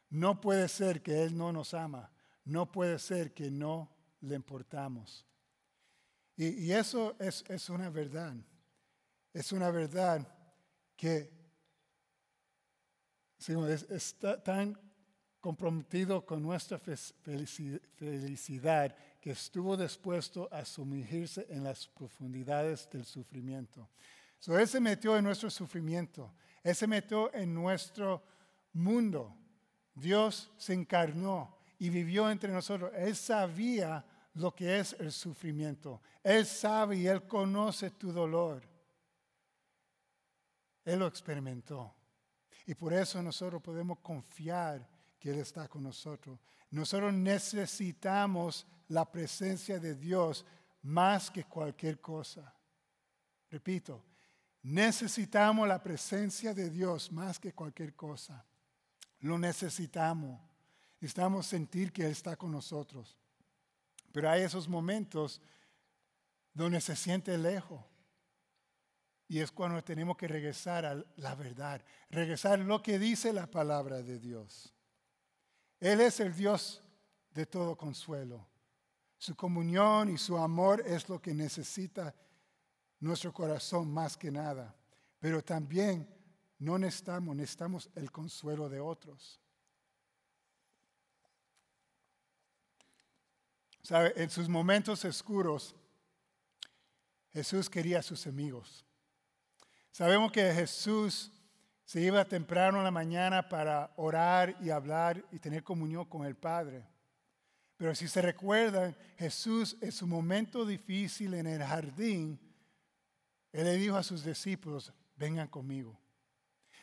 No 0.10 0.42
puede 0.42 0.68
ser 0.68 1.02
que 1.02 1.24
Él 1.24 1.38
no 1.38 1.52
nos 1.52 1.74
ama. 1.74 2.12
No 2.46 2.72
puede 2.72 2.98
ser 2.98 3.34
que 3.34 3.52
no 3.52 3.96
le 4.22 4.36
importamos. 4.36 5.26
Y, 6.36 6.72
eso 6.72 7.16
es, 7.20 7.44
es, 7.48 7.70
una 7.70 7.90
verdad. 7.90 8.34
Es 9.34 9.52
una 9.52 9.70
verdad 9.72 10.26
que 10.96 11.32
está 13.90 14.42
tan 14.42 14.80
comprometido 15.40 16.26
con 16.26 16.42
nuestra 16.42 16.80
felicidad 16.80 18.96
que 19.20 19.32
estuvo 19.32 19.76
dispuesto 19.76 20.48
a 20.52 20.64
sumergirse 20.64 21.46
en 21.50 21.64
las 21.64 21.88
profundidades 21.88 22.90
del 22.90 23.06
sufrimiento. 23.06 23.90
So, 24.40 24.58
él 24.58 24.68
se 24.68 24.80
metió 24.80 25.18
en 25.18 25.26
nuestro 25.26 25.50
sufrimiento, 25.50 26.34
Él 26.64 26.76
se 26.76 26.88
metió 26.88 27.34
en 27.34 27.54
nuestro 27.54 28.24
mundo. 28.74 29.36
Dios 29.94 30.52
se 30.58 30.74
encarnó 30.74 31.58
y 31.78 31.90
vivió 31.90 32.30
entre 32.30 32.52
nosotros. 32.52 32.92
Él 32.96 33.16
sabía 33.16 34.06
lo 34.36 34.56
que 34.56 34.80
es 34.80 34.96
el 35.00 35.12
sufrimiento. 35.12 36.02
Él 36.24 36.46
sabe 36.46 36.98
y 36.98 37.08
Él 37.08 37.24
conoce 37.28 37.92
tu 37.92 38.12
dolor. 38.12 38.64
Él 40.86 41.00
lo 41.00 41.08
experimentó. 41.08 41.94
Y 42.66 42.76
por 42.76 42.94
eso 42.94 43.22
nosotros 43.22 43.62
podemos 43.62 44.00
confiar 44.00 44.88
que 45.20 45.32
Él 45.32 45.40
está 45.40 45.68
con 45.68 45.84
nosotros. 45.84 46.40
Nosotros 46.72 47.14
necesitamos 47.14 48.66
la 48.88 49.12
presencia 49.12 49.80
de 49.80 49.96
Dios 49.96 50.46
más 50.82 51.30
que 51.30 51.44
cualquier 51.44 52.00
cosa. 52.00 52.54
Repito, 53.50 54.04
necesitamos 54.64 55.68
la 55.68 55.82
presencia 55.82 56.54
de 56.54 56.70
Dios 56.70 57.12
más 57.12 57.40
que 57.40 57.54
cualquier 57.54 57.96
cosa. 57.96 58.46
Lo 59.20 59.38
necesitamos. 59.38 60.40
Necesitamos 61.00 61.46
sentir 61.46 61.92
que 61.92 62.06
Él 62.06 62.12
está 62.12 62.36
con 62.36 62.52
nosotros. 62.52 63.18
Pero 64.12 64.30
hay 64.30 64.44
esos 64.44 64.68
momentos 64.68 65.42
donde 66.54 66.82
se 66.82 66.96
siente 66.96 67.38
lejos. 67.38 67.82
Y 69.28 69.40
es 69.40 69.52
cuando 69.52 69.84
tenemos 69.84 70.18
que 70.18 70.28
regresar 70.28 70.86
a 70.86 71.06
la 71.18 71.36
verdad, 71.36 71.84
regresar 72.10 72.60
lo 72.60 72.82
que 72.82 72.98
dice 72.98 73.32
la 73.32 73.46
palabra 73.46 74.02
de 74.02 74.20
Dios. 74.20 74.74
Él 75.80 76.02
es 76.02 76.20
el 76.20 76.36
Dios 76.36 76.84
de 77.32 77.46
todo 77.46 77.78
consuelo. 77.78 78.48
Su 79.18 79.36
comunión 79.36 80.10
y 80.10 80.18
su 80.18 80.38
amor 80.38 80.84
es 80.86 81.10
lo 81.10 81.22
que 81.22 81.34
necesita 81.34 82.16
nuestro 83.00 83.34
corazón 83.34 83.92
más 83.92 84.18
que 84.18 84.32
nada. 84.32 84.76
Pero 85.20 85.44
también 85.44 86.08
no 86.58 86.78
necesitamos, 86.78 87.36
necesitamos 87.36 87.90
el 87.96 88.12
consuelo 88.12 88.70
de 88.70 88.80
otros. 88.80 89.40
¿Sabe? 93.82 94.14
En 94.16 94.30
sus 94.30 94.48
momentos 94.48 95.04
oscuros, 95.06 95.76
Jesús 97.32 97.70
quería 97.70 98.00
a 98.00 98.04
sus 98.04 98.28
amigos. 98.28 98.86
Sabemos 99.92 100.32
que 100.32 100.54
Jesús 100.54 101.32
se 101.90 102.02
iba 102.02 102.24
temprano 102.24 102.78
en 102.78 102.84
la 102.84 102.92
mañana 102.92 103.50
para 103.50 103.92
orar 103.96 104.56
y 104.62 104.70
hablar 104.70 105.26
y 105.32 105.40
tener 105.40 105.64
comunión 105.64 106.06
con 106.06 106.24
el 106.24 106.36
Padre. 106.36 106.86
Pero 107.78 107.96
si 107.96 108.08
se 108.08 108.22
recuerdan, 108.22 108.96
Jesús 109.18 109.76
en 109.82 109.92
su 109.92 110.06
momento 110.06 110.68
difícil 110.68 111.34
en 111.34 111.48
el 111.48 111.64
jardín, 111.64 112.40
Él 113.52 113.64
le 113.64 113.74
dijo 113.78 113.98
a 113.98 114.04
sus 114.04 114.24
discípulos, 114.24 114.94
vengan 115.16 115.48
conmigo. 115.48 116.00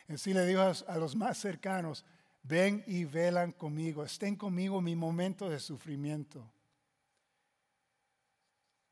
En 0.09 0.17
sí 0.17 0.33
le 0.33 0.45
dijo 0.45 0.59
a 0.59 0.97
los 0.97 1.15
más 1.15 1.37
cercanos, 1.37 2.03
ven 2.43 2.83
y 2.85 3.05
velan 3.05 3.53
conmigo, 3.53 4.03
estén 4.03 4.35
conmigo 4.35 4.79
en 4.79 4.83
mi 4.83 4.95
momento 4.97 5.49
de 5.49 5.61
sufrimiento. 5.61 6.51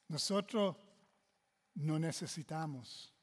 Nosotros 0.08 0.78
no 1.74 2.00
necesitamos. 2.00 3.15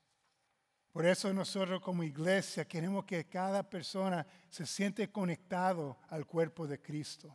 Por 0.93 1.07
eso 1.07 1.33
nosotros 1.33 1.81
como 1.81 2.03
iglesia 2.03 2.67
queremos 2.67 3.07
que 3.07 3.27
cada 3.27 3.69
persona 3.69 4.27
se 4.51 4.67
siente 4.67 5.11
conectado 5.11 5.97
al 6.09 6.27
cuerpo 6.27 6.67
de 6.67 6.81
Cristo. 6.81 7.35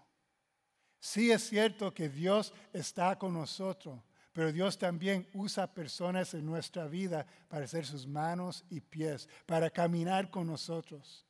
Sí 0.99 1.31
es 1.31 1.49
cierto 1.49 1.91
que 1.91 2.07
Dios 2.07 2.53
está 2.71 3.17
con 3.17 3.33
nosotros, 3.33 3.99
pero 4.31 4.51
Dios 4.51 4.77
también 4.77 5.27
usa 5.33 5.73
personas 5.73 6.35
en 6.35 6.45
nuestra 6.45 6.87
vida 6.87 7.25
para 7.47 7.65
ser 7.65 7.87
sus 7.87 8.05
manos 8.05 8.63
y 8.69 8.79
pies, 8.79 9.27
para 9.47 9.71
caminar 9.71 10.29
con 10.29 10.45
nosotros. 10.45 11.25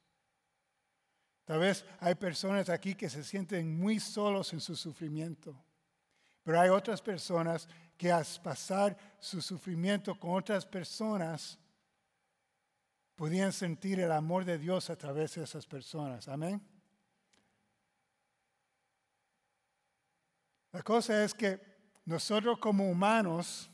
Tal 1.45 1.59
vez 1.59 1.85
hay 2.01 2.15
personas 2.15 2.67
aquí 2.67 2.93
que 2.93 3.09
se 3.09 3.23
sienten 3.23 3.79
muy 3.79 4.01
solos 4.01 4.51
en 4.51 4.59
su 4.59 4.75
sufrimiento, 4.75 5.55
pero 6.43 6.59
hay 6.59 6.67
otras 6.67 7.01
personas 7.01 7.69
que 7.97 8.11
al 8.11 8.25
pasar 8.43 8.97
su 9.17 9.41
sufrimiento 9.41 10.19
con 10.19 10.31
otras 10.35 10.65
personas, 10.65 11.57
podían 13.17 13.51
sentir 13.51 13.99
el 13.99 14.11
amor 14.11 14.45
de 14.45 14.59
Dios 14.59 14.91
a 14.91 14.95
través 14.95 15.33
de 15.35 15.43
esas 15.43 15.65
personas. 15.65 16.27
Amén. 16.27 16.61
La 20.71 20.83
cosa 20.83 21.23
es 21.23 21.33
que 21.33 21.59
nosotros 22.05 22.59
como 22.59 22.89
humanos 22.89 23.71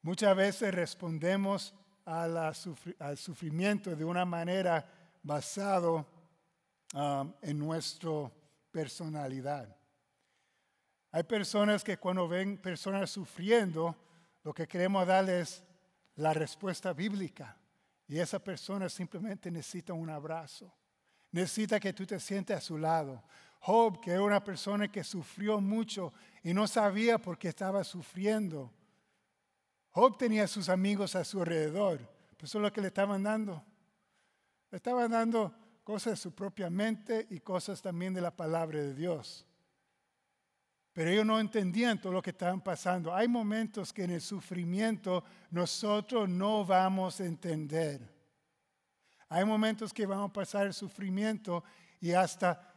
muchas 0.00 0.36
veces 0.36 0.72
respondemos 0.72 1.74
al 2.04 3.16
sufrimiento 3.16 3.96
de 3.96 4.04
una 4.04 4.24
manera 4.24 4.88
basado 5.24 6.06
um, 6.94 7.32
en 7.42 7.58
nuestra 7.58 8.30
personalidad. 8.70 9.76
Hay 11.10 11.24
personas 11.24 11.82
que 11.82 11.98
cuando 11.98 12.28
ven 12.28 12.58
personas 12.58 13.10
sufriendo, 13.10 13.96
lo 14.44 14.54
que 14.54 14.68
queremos 14.68 15.04
darles 15.04 15.64
la 16.14 16.32
respuesta 16.32 16.92
bíblica. 16.92 17.56
Y 18.08 18.18
esa 18.18 18.38
persona 18.38 18.88
simplemente 18.88 19.50
necesita 19.50 19.92
un 19.92 20.10
abrazo. 20.10 20.72
Necesita 21.32 21.80
que 21.80 21.92
tú 21.92 22.06
te 22.06 22.20
sientes 22.20 22.56
a 22.56 22.60
su 22.60 22.78
lado. 22.78 23.22
Job, 23.60 24.00
que 24.00 24.12
era 24.12 24.22
una 24.22 24.42
persona 24.42 24.90
que 24.90 25.02
sufrió 25.02 25.60
mucho 25.60 26.12
y 26.42 26.54
no 26.54 26.66
sabía 26.66 27.18
por 27.18 27.36
qué 27.36 27.48
estaba 27.48 27.82
sufriendo. 27.82 28.72
Job 29.90 30.16
tenía 30.16 30.46
sus 30.46 30.68
amigos 30.68 31.16
a 31.16 31.24
su 31.24 31.40
alrededor. 31.40 31.98
Pues 32.36 32.50
eso 32.50 32.58
es 32.58 32.62
lo 32.62 32.72
que 32.72 32.80
le 32.80 32.88
estaban 32.88 33.22
dando. 33.22 33.64
Le 34.70 34.76
estaban 34.76 35.10
dando 35.10 35.54
cosas 35.82 36.12
de 36.12 36.16
su 36.16 36.34
propia 36.34 36.70
mente 36.70 37.26
y 37.30 37.40
cosas 37.40 37.80
también 37.82 38.14
de 38.14 38.20
la 38.20 38.30
palabra 38.30 38.78
de 38.78 38.94
Dios. 38.94 39.46
Pero 40.96 41.10
ellos 41.10 41.26
no 41.26 41.38
entendían 41.38 42.00
todo 42.00 42.14
lo 42.14 42.22
que 42.22 42.30
estaban 42.30 42.62
pasando. 42.62 43.14
Hay 43.14 43.28
momentos 43.28 43.92
que 43.92 44.04
en 44.04 44.12
el 44.12 44.22
sufrimiento 44.22 45.22
nosotros 45.50 46.26
no 46.26 46.64
vamos 46.64 47.20
a 47.20 47.26
entender. 47.26 48.00
Hay 49.28 49.44
momentos 49.44 49.92
que 49.92 50.06
vamos 50.06 50.30
a 50.30 50.32
pasar 50.32 50.64
el 50.64 50.72
sufrimiento 50.72 51.62
y 52.00 52.12
hasta 52.12 52.72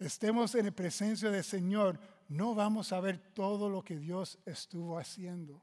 estemos 0.00 0.52
en 0.56 0.66
la 0.66 0.72
presencia 0.72 1.30
del 1.30 1.44
Señor, 1.44 2.00
no 2.28 2.56
vamos 2.56 2.92
a 2.92 2.98
ver 2.98 3.18
todo 3.18 3.70
lo 3.70 3.84
que 3.84 3.96
Dios 3.96 4.36
estuvo 4.44 4.98
haciendo. 4.98 5.62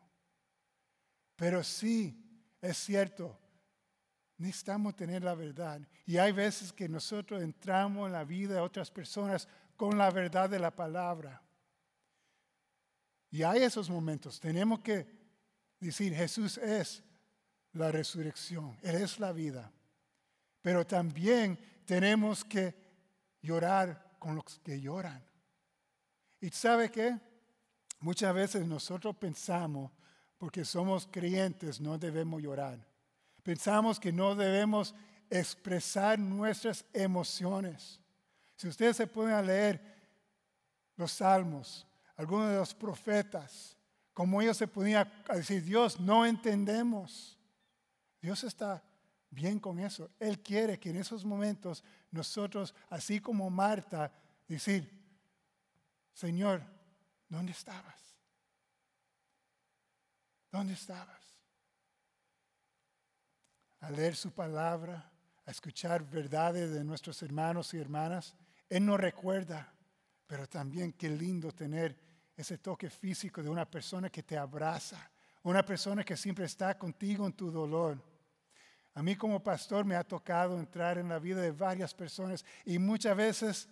Pero 1.35 1.61
sí, 1.61 2.47
es 2.61 2.77
cierto, 2.77 3.37
necesitamos 4.37 4.95
tener 4.95 5.25
la 5.25 5.35
verdad. 5.35 5.81
Y 6.05 6.19
hay 6.19 6.31
veces 6.31 6.71
que 6.71 6.87
nosotros 6.87 7.41
entramos 7.41 8.07
en 8.07 8.13
la 8.13 8.23
vida 8.23 8.53
de 8.53 8.61
otras 8.61 8.89
personas 8.89 9.45
con 9.75 9.97
la 9.97 10.09
verdad 10.09 10.49
de 10.49 10.59
la 10.59 10.71
palabra. 10.71 11.41
Y 13.31 13.43
hay 13.43 13.63
esos 13.63 13.89
momentos. 13.89 14.39
Tenemos 14.39 14.79
que 14.79 15.05
decir, 15.79 16.13
Jesús 16.13 16.57
es 16.57 17.03
la 17.73 17.91
resurrección, 17.91 18.77
Él 18.81 18.95
es 18.95 19.19
la 19.19 19.31
vida. 19.31 19.71
Pero 20.61 20.85
también 20.85 21.57
tenemos 21.85 22.43
que 22.43 22.75
llorar 23.41 24.15
con 24.19 24.35
los 24.35 24.59
que 24.59 24.81
lloran. 24.81 25.23
¿Y 26.41 26.49
sabe 26.49 26.91
qué? 26.91 27.17
Muchas 27.99 28.33
veces 28.33 28.65
nosotros 28.65 29.15
pensamos, 29.15 29.91
porque 30.37 30.63
somos 30.63 31.07
creyentes, 31.09 31.81
no 31.81 31.97
debemos 31.97 32.41
llorar. 32.41 32.85
Pensamos 33.43 33.99
que 33.99 34.11
no 34.11 34.35
debemos 34.35 34.93
expresar 35.29 36.19
nuestras 36.19 36.85
emociones. 36.93 37.99
Si 38.55 38.67
ustedes 38.67 38.97
se 38.97 39.07
pueden 39.07 39.45
leer 39.45 39.81
los 40.95 41.11
salmos, 41.11 41.86
algunos 42.17 42.49
de 42.49 42.57
los 42.57 42.73
profetas, 42.73 43.77
como 44.13 44.41
ellos 44.41 44.57
se 44.57 44.67
podían 44.67 45.09
decir, 45.33 45.63
Dios, 45.63 45.99
no 45.99 46.25
entendemos. 46.25 47.37
Dios 48.19 48.43
está 48.43 48.83
bien 49.29 49.59
con 49.59 49.79
eso. 49.79 50.09
Él 50.19 50.41
quiere 50.41 50.79
que 50.79 50.89
en 50.89 50.97
esos 50.97 51.23
momentos 51.23 51.83
nosotros, 52.09 52.73
así 52.89 53.19
como 53.19 53.49
Marta, 53.51 54.11
decir, 54.47 54.91
Señor, 56.13 56.63
¿dónde 57.29 57.51
estabas? 57.51 58.15
¿Dónde 60.51 60.73
estabas? 60.73 61.23
A 63.81 63.91
leer 63.91 64.15
su 64.15 64.31
palabra, 64.31 65.11
a 65.45 65.51
escuchar 65.51 66.03
verdades 66.09 66.71
de 66.71 66.83
nuestros 66.83 67.21
hermanos 67.21 67.71
y 67.75 67.77
hermanas, 67.77 68.35
Él 68.67 68.83
nos 68.83 68.99
recuerda, 68.99 69.71
pero 70.25 70.49
también 70.49 70.93
qué 70.93 71.09
lindo 71.09 71.51
tener 71.51 72.06
ese 72.37 72.59
toque 72.59 72.89
físico 72.89 73.41
de 73.41 73.49
una 73.49 73.65
persona 73.65 74.11
que 74.11 74.21
te 74.21 74.37
abraza, 74.37 75.09
una 75.41 75.65
persona 75.65 76.03
que 76.03 76.15
siempre 76.15 76.45
está 76.45 76.77
contigo 76.77 77.25
en 77.25 77.33
tu 77.33 77.49
dolor. 77.49 77.99
A 78.93 79.01
mí 79.01 79.15
como 79.15 79.43
pastor 79.43 79.85
me 79.85 79.95
ha 79.95 80.03
tocado 80.03 80.59
entrar 80.59 80.99
en 80.99 81.09
la 81.09 81.17
vida 81.17 81.41
de 81.41 81.51
varias 81.51 81.95
personas 81.95 82.45
y 82.63 82.77
muchas 82.77 83.17
veces, 83.17 83.69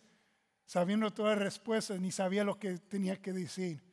sabiendo 0.66 1.12
todas 1.12 1.38
las 1.38 1.46
respuestas, 1.46 2.00
ni 2.00 2.12
sabía 2.12 2.44
lo 2.44 2.58
que 2.58 2.80
tenía 2.80 3.22
que 3.22 3.34
decir. 3.34 3.84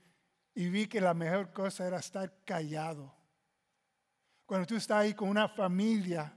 Y 0.55 0.69
vi 0.69 0.87
que 0.87 1.01
la 1.01 1.15
mejor 1.15 1.53
cosa 1.53 1.87
era 1.87 1.99
estar 1.99 2.45
callado. 2.45 3.15
Cuando 4.47 4.67
tú 4.67 4.77
estás 4.77 4.99
ahí 4.99 5.15
con 5.15 5.29
una 5.29 5.49
familia, 5.49 6.33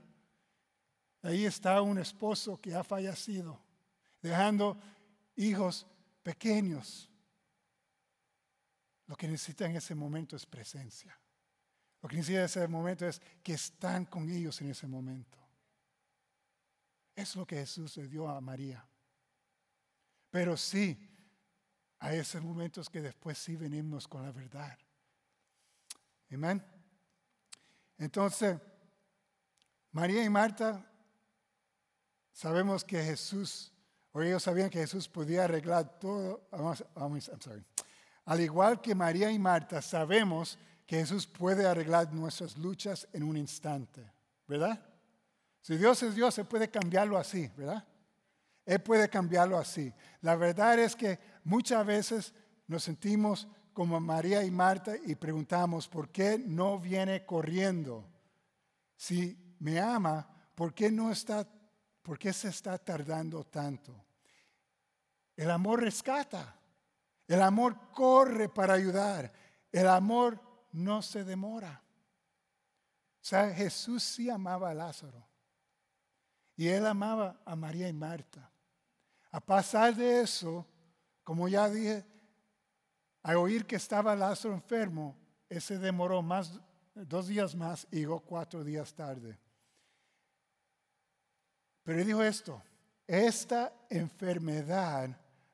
ahí 1.22 1.44
está 1.44 1.80
un 1.80 1.98
esposo 1.98 2.60
que 2.60 2.74
ha 2.74 2.84
fallecido, 2.84 3.60
dejando 4.20 4.78
hijos 5.36 5.86
pequeños. 6.22 7.10
Lo 9.06 9.16
que 9.16 9.28
necesita 9.28 9.66
en 9.66 9.76
ese 9.76 9.94
momento 9.94 10.36
es 10.36 10.46
presencia. 10.46 11.18
Lo 12.02 12.08
que 12.08 12.16
necesita 12.16 12.40
en 12.40 12.44
ese 12.46 12.68
momento 12.68 13.06
es 13.06 13.20
que 13.42 13.54
están 13.54 14.04
con 14.06 14.28
ellos 14.28 14.60
en 14.60 14.70
ese 14.70 14.86
momento. 14.86 15.38
Es 17.14 17.34
lo 17.36 17.46
que 17.46 17.56
Jesús 17.56 17.96
le 17.96 18.08
dio 18.08 18.28
a 18.28 18.40
María. 18.40 18.86
Pero 20.30 20.56
sí, 20.56 20.98
hay 22.00 22.18
esos 22.18 22.42
momentos 22.42 22.90
que 22.90 23.00
después 23.00 23.38
sí 23.38 23.56
venimos 23.56 24.06
con 24.06 24.22
la 24.22 24.32
verdad. 24.32 24.76
Amén. 26.30 26.62
Entonces, 27.98 28.58
María 29.92 30.22
y 30.22 30.28
Marta, 30.28 30.84
sabemos 32.32 32.84
que 32.84 33.02
Jesús, 33.02 33.72
o 34.12 34.20
ellos 34.20 34.42
sabían 34.42 34.68
que 34.68 34.80
Jesús 34.80 35.08
podía 35.08 35.44
arreglar 35.44 35.98
todo. 35.98 36.46
I'm 36.52 37.20
sorry. 37.20 37.64
Al 38.26 38.40
igual 38.40 38.80
que 38.80 38.94
María 38.94 39.30
y 39.30 39.38
Marta, 39.38 39.80
sabemos 39.80 40.58
que 40.86 40.98
Jesús 40.98 41.26
puede 41.26 41.66
arreglar 41.66 42.12
nuestras 42.12 42.56
luchas 42.58 43.08
en 43.12 43.22
un 43.22 43.36
instante, 43.36 44.04
¿verdad? 44.46 44.80
Si 45.60 45.76
Dios 45.76 46.02
es 46.02 46.14
Dios, 46.14 46.36
Él 46.38 46.46
puede 46.46 46.68
cambiarlo 46.68 47.18
así, 47.18 47.50
¿verdad? 47.56 47.84
Él 48.64 48.80
puede 48.80 49.08
cambiarlo 49.08 49.58
así. 49.58 49.92
La 50.22 50.34
verdad 50.34 50.78
es 50.78 50.96
que 50.96 51.18
muchas 51.44 51.86
veces 51.86 52.34
nos 52.66 52.82
sentimos 52.82 53.46
como 53.72 54.00
María 54.00 54.42
y 54.42 54.50
Marta 54.50 54.94
y 55.04 55.14
preguntamos, 55.14 55.86
¿por 55.86 56.10
qué 56.10 56.36
no 56.38 56.80
viene 56.80 57.24
corriendo? 57.24 58.08
Si 58.96 59.56
me 59.60 59.78
ama, 59.78 60.28
¿por 60.54 60.74
qué 60.74 60.90
no 60.90 61.12
está, 61.12 61.46
por 62.02 62.18
qué 62.18 62.32
se 62.32 62.48
está 62.48 62.76
tardando 62.78 63.44
tanto? 63.44 64.04
El 65.36 65.50
amor 65.50 65.82
rescata. 65.82 66.56
El 67.26 67.42
amor 67.42 67.90
corre 67.90 68.48
para 68.48 68.74
ayudar. 68.74 69.32
El 69.72 69.88
amor 69.88 70.40
no 70.72 71.02
se 71.02 71.24
demora. 71.24 71.82
O 73.20 73.24
sea, 73.28 73.52
Jesús 73.52 74.02
sí 74.02 74.30
amaba 74.30 74.70
a 74.70 74.74
Lázaro. 74.74 75.26
Y 76.56 76.68
él 76.68 76.86
amaba 76.86 77.40
a 77.44 77.56
María 77.56 77.88
y 77.88 77.92
Marta. 77.92 78.50
A 79.30 79.40
pasar 79.40 79.94
de 79.94 80.20
eso, 80.20 80.66
como 81.24 81.48
ya 81.48 81.68
dije, 81.68 82.04
a 83.22 83.36
oír 83.36 83.66
que 83.66 83.76
estaba 83.76 84.14
Lázaro 84.14 84.54
enfermo, 84.54 85.16
ese 85.48 85.78
demoró 85.78 86.22
más 86.22 86.60
dos 86.94 87.26
días 87.26 87.54
más 87.54 87.86
y 87.90 87.98
llegó 87.98 88.20
cuatro 88.20 88.64
días 88.64 88.94
tarde. 88.94 89.38
Pero 91.82 91.98
él 92.00 92.06
dijo 92.06 92.22
esto, 92.22 92.62
esta 93.06 93.72
enfermedad 93.90 95.10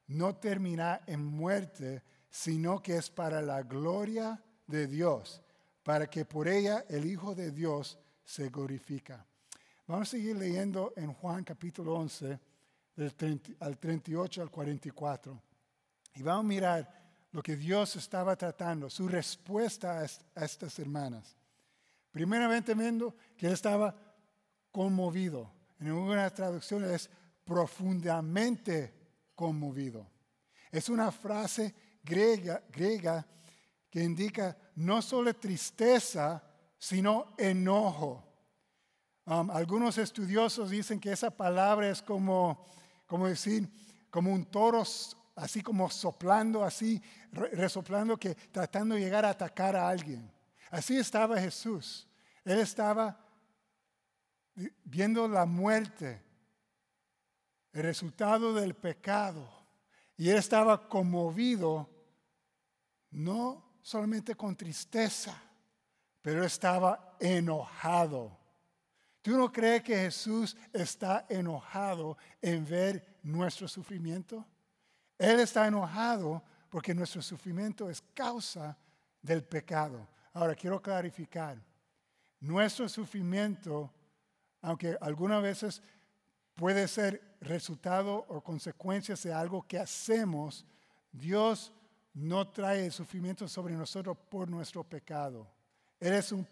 no 0.08 0.36
termina 0.36 1.00
en 1.06 1.24
muerte, 1.24 2.02
sino 2.28 2.82
que 2.82 2.96
es 2.96 3.10
para 3.10 3.42
la 3.42 3.62
gloria 3.62 4.42
de 4.66 4.86
Dios, 4.86 5.42
para 5.82 6.08
que 6.08 6.24
por 6.24 6.48
ella 6.48 6.84
el 6.88 7.04
Hijo 7.04 7.34
de 7.34 7.50
Dios 7.50 7.98
se 8.24 8.48
glorifica. 8.48 9.26
Vamos 9.86 10.08
a 10.08 10.10
seguir 10.12 10.36
leyendo 10.36 10.92
en 10.96 11.12
Juan 11.12 11.44
capítulo 11.44 11.94
11, 11.94 12.38
del 12.96 13.14
30, 13.14 13.52
al 13.60 13.78
38 13.78 14.42
al 14.42 14.50
44. 14.50 15.42
Y 16.14 16.22
vamos 16.22 16.44
a 16.44 16.48
mirar 16.48 17.02
lo 17.32 17.42
que 17.42 17.56
Dios 17.56 17.96
estaba 17.96 18.36
tratando, 18.36 18.90
su 18.90 19.08
respuesta 19.08 20.00
a, 20.00 20.44
estas 20.44 20.78
hermanas. 20.78 21.36
Primeramente 22.10 22.74
viendo 22.74 23.14
que 23.36 23.46
él 23.46 23.54
estaba 23.54 23.94
conmovido. 24.70 25.50
En 25.80 25.92
una 25.92 26.28
traducción 26.30 26.84
es 26.84 27.10
profundamente 27.44 29.01
conmovido. 29.42 30.06
Es 30.70 30.88
una 30.88 31.10
frase 31.10 31.74
griega, 32.04 33.26
que 33.90 34.00
indica 34.00 34.56
no 34.76 35.02
solo 35.02 35.34
tristeza, 35.34 36.40
sino 36.78 37.34
enojo. 37.36 38.24
Algunos 39.26 39.98
estudiosos 39.98 40.70
dicen 40.70 41.00
que 41.00 41.10
esa 41.10 41.28
palabra 41.28 41.90
es 41.90 42.00
como, 42.00 42.64
como 43.04 43.26
decir, 43.26 43.68
como 44.10 44.32
un 44.32 44.44
toro 44.44 44.84
así 45.34 45.60
como 45.60 45.90
soplando, 45.90 46.64
así 46.64 47.02
resoplando, 47.32 48.16
que 48.16 48.36
tratando 48.36 48.94
de 48.94 49.00
llegar 49.00 49.24
a 49.24 49.30
atacar 49.30 49.74
a 49.74 49.88
alguien. 49.88 50.30
Así 50.70 50.96
estaba 50.96 51.40
Jesús. 51.40 52.06
Él 52.44 52.60
estaba 52.60 53.18
viendo 54.84 55.26
la 55.26 55.46
muerte, 55.46 56.22
el 57.72 57.82
resultado 57.82 58.54
del 58.54 58.74
pecado. 58.74 59.48
Y 60.16 60.28
él 60.28 60.36
estaba 60.36 60.88
conmovido, 60.88 61.88
no 63.10 63.78
solamente 63.82 64.34
con 64.34 64.56
tristeza, 64.56 65.40
pero 66.20 66.44
estaba 66.44 67.16
enojado. 67.18 68.38
¿Tú 69.22 69.36
no 69.36 69.52
crees 69.52 69.82
que 69.82 69.96
Jesús 69.96 70.56
está 70.72 71.26
enojado 71.28 72.16
en 72.40 72.64
ver 72.64 73.18
nuestro 73.22 73.68
sufrimiento? 73.68 74.44
Él 75.18 75.40
está 75.40 75.66
enojado 75.66 76.42
porque 76.68 76.94
nuestro 76.94 77.22
sufrimiento 77.22 77.88
es 77.88 78.02
causa 78.14 78.76
del 79.20 79.44
pecado. 79.44 80.08
Ahora, 80.32 80.54
quiero 80.54 80.80
clarificar. 80.82 81.56
Nuestro 82.40 82.88
sufrimiento, 82.88 83.92
aunque 84.60 84.96
algunas 85.00 85.42
veces 85.42 85.82
puede 86.54 86.88
ser 86.88 87.36
resultado 87.40 88.24
o 88.28 88.42
consecuencia 88.42 89.14
de 89.14 89.32
algo 89.32 89.66
que 89.66 89.78
hacemos, 89.78 90.64
Dios 91.10 91.72
no 92.14 92.48
trae 92.48 92.90
sufrimiento 92.90 93.48
sobre 93.48 93.74
nosotros 93.74 94.16
por 94.28 94.48
nuestro 94.50 94.84
pecado. 94.84 95.48
Él 95.98 96.14
es 96.14 96.32
un 96.32 96.46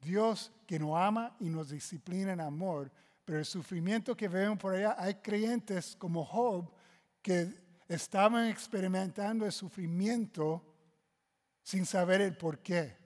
Dios 0.00 0.52
que 0.66 0.78
nos 0.78 0.96
ama 0.96 1.36
y 1.38 1.48
nos 1.48 1.70
disciplina 1.70 2.32
en 2.32 2.40
amor, 2.40 2.90
pero 3.24 3.38
el 3.38 3.44
sufrimiento 3.44 4.16
que 4.16 4.28
vemos 4.28 4.58
por 4.58 4.74
allá, 4.74 4.96
hay 4.98 5.14
creyentes 5.16 5.94
como 5.96 6.24
Job 6.24 6.68
que 7.20 7.54
estaban 7.88 8.48
experimentando 8.48 9.46
el 9.46 9.52
sufrimiento 9.52 10.64
sin 11.62 11.86
saber 11.86 12.20
el 12.20 12.36
por 12.36 12.58
qué. 12.58 12.96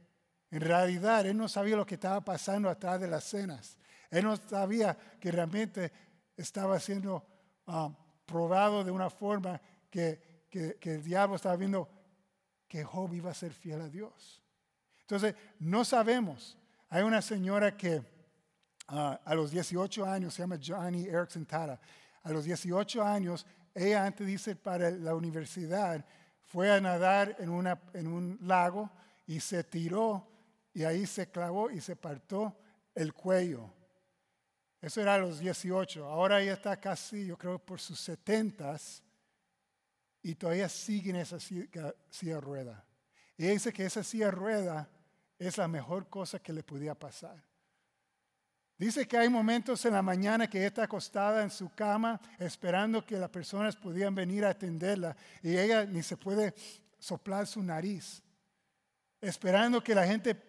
En 0.51 0.61
realidad, 0.61 1.27
él 1.27 1.37
no 1.37 1.49
sabía 1.49 1.77
lo 1.77 1.85
que 1.85 1.97
estaba 1.97 2.25
pasando 2.25 2.71
atrás 2.71 3.01
de 3.01 3.09
las 3.09 3.25
cenas. 3.25 3.77
Él 4.11 4.25
no 4.25 4.37
sabía 4.37 4.97
que 5.21 5.31
realmente 5.31 5.93
estaba 6.37 6.79
siendo 6.81 7.25
ah, 7.67 7.91
probado 8.25 8.85
de 8.85 8.91
una 8.91 9.11
forma 9.11 9.61
que, 9.91 10.37
el 10.51 11.03
diablo 11.03 11.37
estaba 11.37 11.57
viendo 11.57 11.89
que 12.67 12.83
Job 12.83 13.13
iba 13.13 13.31
a 13.31 13.35
ser 13.35 13.53
fiel 13.53 13.81
a 13.83 13.89
Dios. 13.89 14.43
Entonces, 15.01 15.35
no 15.59 15.85
sabemos. 15.85 16.57
Hay 16.89 17.03
una 17.03 17.21
señora 17.21 17.77
que 17.77 18.03
ah, 18.89 19.21
a 19.25 19.35
los 19.35 19.51
18 19.51 20.05
años, 20.07 20.35
se 20.35 20.43
llama 20.43 20.59
Johnny 20.65 21.07
Erickson 21.07 21.45
Tara, 21.45 21.79
a 22.23 22.31
los 22.31 22.45
18 22.45 23.03
años 23.03 23.47
ella 23.77 24.07
antes 24.07 24.27
dice 24.27 24.57
para 24.57 24.91
la 24.91 25.15
universidad, 25.15 26.03
fue 26.47 26.73
a 26.73 26.81
nadar 26.81 27.37
en, 27.39 27.51
en 27.93 28.07
un 28.07 28.39
lago 28.41 28.91
y 29.27 29.39
se 29.41 29.63
tiró 29.65 30.27
y 30.73 30.85
ahí 30.85 31.05
se 31.05 31.31
clavó 31.31 31.71
y 31.71 31.83
se 31.83 31.95
partió 31.95 32.57
el 32.95 33.13
cuello. 33.13 33.71
Eso 34.87 35.01
era 35.01 35.17
a 35.17 35.19
los 35.19 35.41
18. 35.41 36.05
Ahora 36.05 36.41
ella 36.41 36.53
está 36.53 36.77
casi, 36.77 37.27
yo 37.27 37.37
creo, 37.37 37.59
por 37.59 37.81
sus 37.81 37.99
70 37.99 38.77
y 40.23 40.37
todavía 40.37 40.69
sigue 40.69 41.11
en 41.11 41.17
esa 41.17 41.41
silla, 41.41 42.41
rueda. 42.41 42.85
Y 43.37 43.47
ella 43.47 43.55
dice 43.55 43.73
que 43.73 43.85
esa 43.85 44.05
silla 44.05 44.31
rueda 44.31 44.89
es 45.41 45.59
la 45.59 45.67
mejor 45.67 46.09
cosa 46.09 46.39
que 46.39 46.53
le 46.53 46.63
podía 46.63 46.95
pasar. 46.95 47.43
Dice 48.79 49.09
que 49.09 49.19
hay 49.19 49.29
momentos 49.29 49.85
en 49.87 49.95
la 49.95 50.03
mañana 50.03 50.49
que 50.49 50.59
ella 50.59 50.69
está 50.69 50.85
acostada 50.85 51.43
en 51.43 51.51
su 51.51 51.69
cama 51.75 52.21
esperando 52.39 53.05
que 53.05 53.19
las 53.19 53.31
personas 53.31 53.75
pudieran 53.75 54.15
venir 54.15 54.45
a 54.45 54.51
atenderla 54.51 55.17
y 55.43 55.57
ella 55.57 55.85
ni 55.85 56.05
se 56.05 56.17
puede 56.17 56.55
soplar 56.97 57.49
su 57.49 57.61
nariz. 57.61 58.23
Esperando 59.21 59.83
que 59.83 59.97
la 59.97 60.07
gente, 60.07 60.41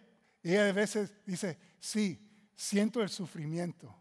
ella 0.43 0.69
a 0.69 0.73
veces 0.73 1.11
dice, 1.25 1.57
sí, 1.79 2.51
siento 2.55 3.01
el 3.01 3.09
sufrimiento, 3.09 3.95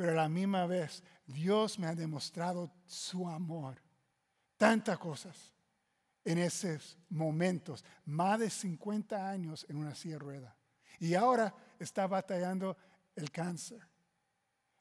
pero 0.00 0.12
a 0.12 0.22
la 0.22 0.30
misma 0.30 0.64
vez 0.64 1.02
Dios 1.26 1.78
me 1.78 1.86
ha 1.86 1.94
demostrado 1.94 2.72
su 2.86 3.28
amor. 3.28 3.76
Tantas 4.56 4.98
cosas 4.98 5.52
en 6.24 6.38
esos 6.38 6.96
momentos, 7.10 7.84
más 8.06 8.40
de 8.40 8.48
50 8.48 9.28
años 9.28 9.66
en 9.68 9.76
una 9.76 9.94
silla 9.94 10.14
de 10.14 10.20
rueda. 10.20 10.56
Y 11.00 11.12
ahora 11.12 11.54
está 11.78 12.06
batallando 12.06 12.78
el 13.14 13.30
cáncer. 13.30 13.86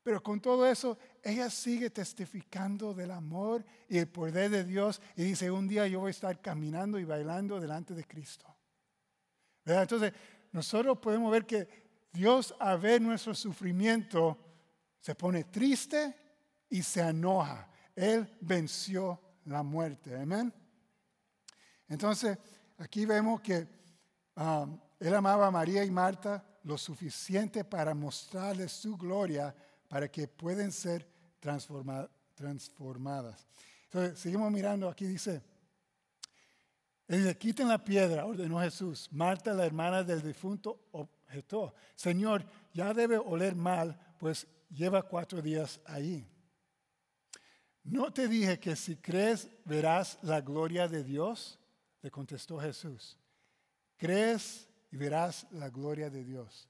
Pero 0.04 0.24
con 0.24 0.40
todo 0.40 0.66
eso, 0.66 0.98
ella 1.22 1.50
sigue 1.50 1.90
testificando 1.90 2.94
del 2.94 3.12
amor 3.12 3.66
y 3.90 3.98
el 3.98 4.08
poder 4.08 4.50
de 4.50 4.64
Dios 4.64 5.02
y 5.18 5.24
dice, 5.24 5.52
un 5.52 5.68
día 5.68 5.86
yo 5.86 6.00
voy 6.00 6.08
a 6.08 6.12
estar 6.12 6.40
caminando 6.40 6.98
y 6.98 7.04
bailando 7.04 7.60
delante 7.60 7.94
de 7.94 8.06
Cristo. 8.06 8.56
Entonces, 9.66 10.14
nosotros 10.54 10.98
podemos 11.00 11.30
ver 11.30 11.46
que 11.46 11.68
Dios 12.14 12.56
a 12.58 12.78
ver 12.78 13.02
nuestro 13.02 13.36
sufrimiento 13.36 14.46
se 15.00 15.16
pone 15.16 15.46
triste 15.46 16.16
y 16.70 16.84
se 16.84 17.02
enoja. 17.02 17.68
Él 17.96 18.38
venció 18.42 19.20
la 19.46 19.64
muerte. 19.64 20.16
Amén. 20.16 20.54
Entonces, 21.88 22.38
aquí 22.78 23.06
vemos 23.06 23.42
que 23.42 23.68
um, 24.36 24.80
él 25.00 25.16
amaba 25.16 25.48
a 25.48 25.52
María 25.52 25.84
y 25.84 25.92
Marta 25.92 26.44
lo 26.64 26.78
suficiente 26.78 27.64
para 27.64 27.94
mostrarles 27.94 28.72
su 28.72 28.96
gloria 28.96 29.56
para 29.88 30.10
que 30.10 30.28
puedan 30.28 30.72
ser 30.72 31.08
transformadas. 31.40 33.48
Entonces, 33.86 34.20
seguimos 34.20 34.52
mirando, 34.52 34.88
aquí 34.88 35.08
dice, 35.08 35.42
dice, 37.08 37.36
quiten 37.38 37.68
la 37.68 37.84
piedra, 37.84 38.26
ordenó 38.26 38.60
Jesús. 38.60 39.10
Marta, 39.12 39.54
la 39.54 39.66
hermana 39.66 40.04
del 40.04 40.22
difunto, 40.22 40.88
objetó, 40.92 41.74
Señor, 41.96 42.46
ya 42.72 42.94
debe 42.94 43.18
oler 43.18 43.56
mal, 43.56 44.00
pues 44.20 44.46
lleva 44.70 45.02
cuatro 45.02 45.42
días 45.42 45.80
ahí. 45.86 46.28
¿No 47.84 48.14
te 48.14 48.28
dije 48.28 48.60
que 48.60 48.76
si 48.76 48.96
crees 48.96 49.50
verás 49.66 50.18
la 50.22 50.42
gloria 50.42 50.88
de 50.88 51.04
Dios? 51.04 51.60
Le 52.02 52.12
contestó 52.12 52.60
Jesús. 52.60 53.18
¿Crees 53.98 54.70
y 54.92 54.98
verás 54.98 55.46
la 55.52 55.70
gloria 55.70 56.10
de 56.10 56.24
Dios. 56.24 56.68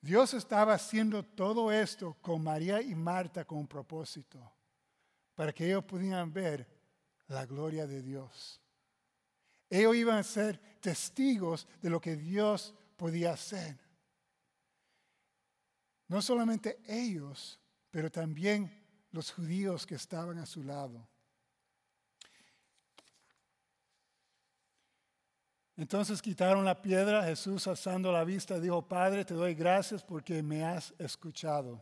Dios 0.00 0.32
estaba 0.34 0.74
haciendo 0.74 1.22
todo 1.22 1.70
esto 1.70 2.16
con 2.22 2.42
María 2.42 2.80
y 2.80 2.94
Marta 2.94 3.44
con 3.44 3.58
un 3.58 3.68
propósito, 3.68 4.40
para 5.34 5.52
que 5.52 5.66
ellos 5.66 5.84
pudieran 5.84 6.32
ver 6.32 6.66
la 7.28 7.44
gloria 7.44 7.86
de 7.86 8.02
Dios. 8.02 8.60
Ellos 9.68 9.94
iban 9.94 10.18
a 10.18 10.22
ser 10.22 10.58
testigos 10.80 11.68
de 11.82 11.90
lo 11.90 12.00
que 12.00 12.16
Dios 12.16 12.74
podía 12.96 13.32
hacer. 13.32 13.78
No 16.10 16.20
solamente 16.20 16.80
ellos, 16.88 17.60
pero 17.92 18.10
también 18.10 18.68
los 19.12 19.30
judíos 19.30 19.86
que 19.86 19.94
estaban 19.94 20.38
a 20.38 20.44
su 20.44 20.64
lado. 20.64 21.06
Entonces 25.76 26.20
quitaron 26.20 26.64
la 26.64 26.82
piedra, 26.82 27.22
Jesús 27.22 27.64
alzando 27.68 28.10
la 28.10 28.24
vista 28.24 28.58
dijo, 28.58 28.82
Padre, 28.82 29.24
te 29.24 29.34
doy 29.34 29.54
gracias 29.54 30.02
porque 30.02 30.42
me 30.42 30.64
has 30.64 30.92
escuchado. 30.98 31.80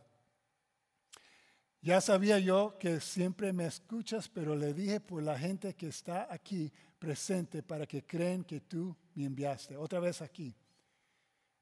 Ya 1.81 1.99
sabía 1.99 2.37
yo 2.37 2.77
que 2.77 3.01
siempre 3.01 3.51
me 3.51 3.65
escuchas, 3.65 4.29
pero 4.29 4.55
le 4.55 4.75
dije 4.75 4.99
por 4.99 5.23
la 5.23 5.39
gente 5.39 5.73
que 5.73 5.87
está 5.87 6.31
aquí 6.31 6.71
presente 6.99 7.63
para 7.63 7.87
que 7.87 8.05
creen 8.05 8.43
que 8.43 8.61
tú 8.61 8.95
me 9.15 9.25
enviaste. 9.25 9.75
Otra 9.75 9.99
vez 9.99 10.21
aquí. 10.21 10.55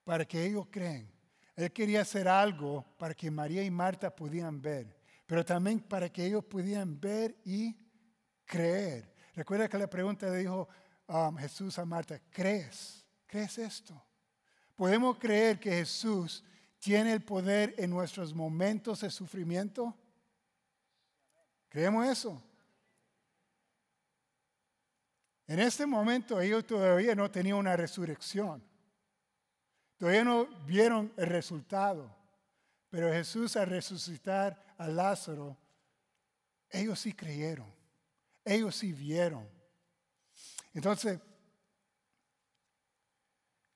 para 0.04 0.26
que 0.26 0.46
ellos 0.46 0.68
creen. 0.70 1.17
Él 1.58 1.72
quería 1.72 2.02
hacer 2.02 2.28
algo 2.28 2.86
para 3.00 3.16
que 3.16 3.32
María 3.32 3.64
y 3.64 3.72
Marta 3.72 4.16
pudieran 4.16 4.62
ver, 4.62 4.96
pero 5.26 5.44
también 5.44 5.80
para 5.80 6.08
que 6.08 6.24
ellos 6.24 6.46
pudieran 6.46 7.00
ver 7.00 7.36
y 7.44 7.76
creer. 8.46 9.12
Recuerda 9.36 9.68
que 9.68 9.80
la 9.80 9.90
pregunta 9.90 10.30
le 10.30 10.38
dijo 10.38 10.70
um, 11.08 11.36
Jesús 11.36 11.80
a 11.80 11.86
Marta, 11.86 12.22
¿crees? 12.30 13.04
¿Crees 13.26 13.58
esto? 13.58 14.00
¿Podemos 14.76 15.18
creer 15.18 15.60
que 15.60 15.72
Jesús 15.72 16.44
tiene 16.78 17.12
el 17.12 17.24
poder 17.24 17.74
en 17.80 17.90
nuestros 17.90 18.36
momentos 18.36 19.02
de 19.02 19.10
sufrimiento? 19.10 19.98
¿Creemos 21.70 22.06
eso? 22.08 22.44
En 25.48 25.60
este 25.60 25.88
momento 25.88 26.40
ellos 26.40 26.68
todavía 26.68 27.16
no 27.16 27.32
tenían 27.32 27.58
una 27.58 27.76
resurrección. 27.76 28.64
Todavía 29.98 30.24
no 30.24 30.46
vieron 30.66 31.12
el 31.18 31.28
resultado. 31.28 32.16
Pero 32.90 33.12
Jesús 33.12 33.56
al 33.58 33.68
resucitar 33.68 34.62
a 34.78 34.88
Lázaro, 34.88 35.58
ellos 36.70 37.00
sí 37.00 37.14
creyeron. 37.14 37.72
Ellos 38.46 38.76
sí 38.76 38.94
vieron. 38.94 39.48
Entonces, 40.74 41.20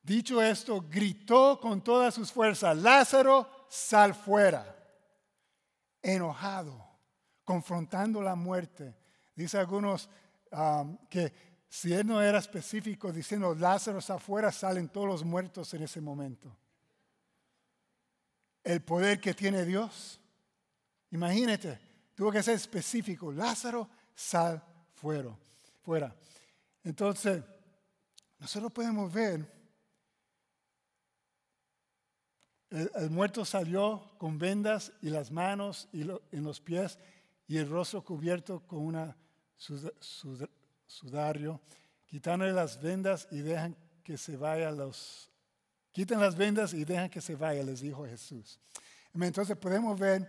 dicho 0.02 0.42
esto, 0.42 0.86
gritó 0.88 1.60
con 1.60 1.84
todas 1.84 2.14
sus 2.14 2.32
fuerzas, 2.32 2.78
Lázaro, 2.78 3.50
sal 3.70 4.14
fuera. 4.14 4.78
Enojado, 6.02 6.88
confrontando 7.44 8.22
la 8.22 8.36
muerte. 8.36 8.96
Dice 9.36 9.58
algunos 9.58 10.10
um, 10.52 10.98
que 11.08 11.51
si 11.74 11.94
él 11.94 12.06
no 12.06 12.22
era 12.22 12.38
específico 12.38 13.14
diciendo 13.14 13.56
Lázaro 13.56 14.00
afuera, 14.00 14.52
salen 14.52 14.90
todos 14.90 15.08
los 15.08 15.24
muertos 15.24 15.74
en 15.74 15.84
ese 15.84 16.02
momento. 16.02 16.54
El 18.62 18.82
poder 18.82 19.22
que 19.22 19.34
tiene 19.34 19.64
Dios. 19.64 20.20
Imagínate, 21.12 21.80
tuvo 22.14 22.30
que 22.30 22.44
ser 22.44 22.56
específico. 22.56 23.32
Lázaro, 23.32 23.90
sal 24.14 24.62
fuera. 24.96 25.34
fuera. 25.82 26.14
Entonces, 26.84 27.42
nosotros 28.38 28.74
podemos 28.74 29.12
ver, 29.14 29.50
el, 32.70 33.10
muerto 33.10 33.46
salió 33.46 34.12
con 34.18 34.38
vendas 34.38 34.92
y 35.02 35.10
las 35.10 35.32
manos 35.32 35.88
y 35.94 36.02
en 36.02 36.44
los 36.44 36.60
pies 36.60 37.00
y 37.48 37.56
el 37.56 37.70
rostro 37.70 38.04
cubierto 38.04 38.60
con 38.68 38.80
una 38.80 39.16
sudario, 40.92 41.62
quitanle 42.06 42.52
las 42.52 42.82
vendas 42.82 43.28
y 43.32 43.42
dejan 43.42 43.76
que 44.04 44.18
se 44.18 44.36
vaya 44.36 44.72
los... 44.72 45.30
Quiten 45.92 46.20
las 46.20 46.36
vendas 46.36 46.74
y 46.74 46.86
dejan 46.86 47.10
que 47.10 47.22
se 47.22 47.36
vaya, 47.36 47.64
les 47.64 47.82
dijo 47.82 48.06
Jesús. 48.06 48.60
Entonces 49.14 49.58
podemos 49.58 50.00
ver 50.00 50.26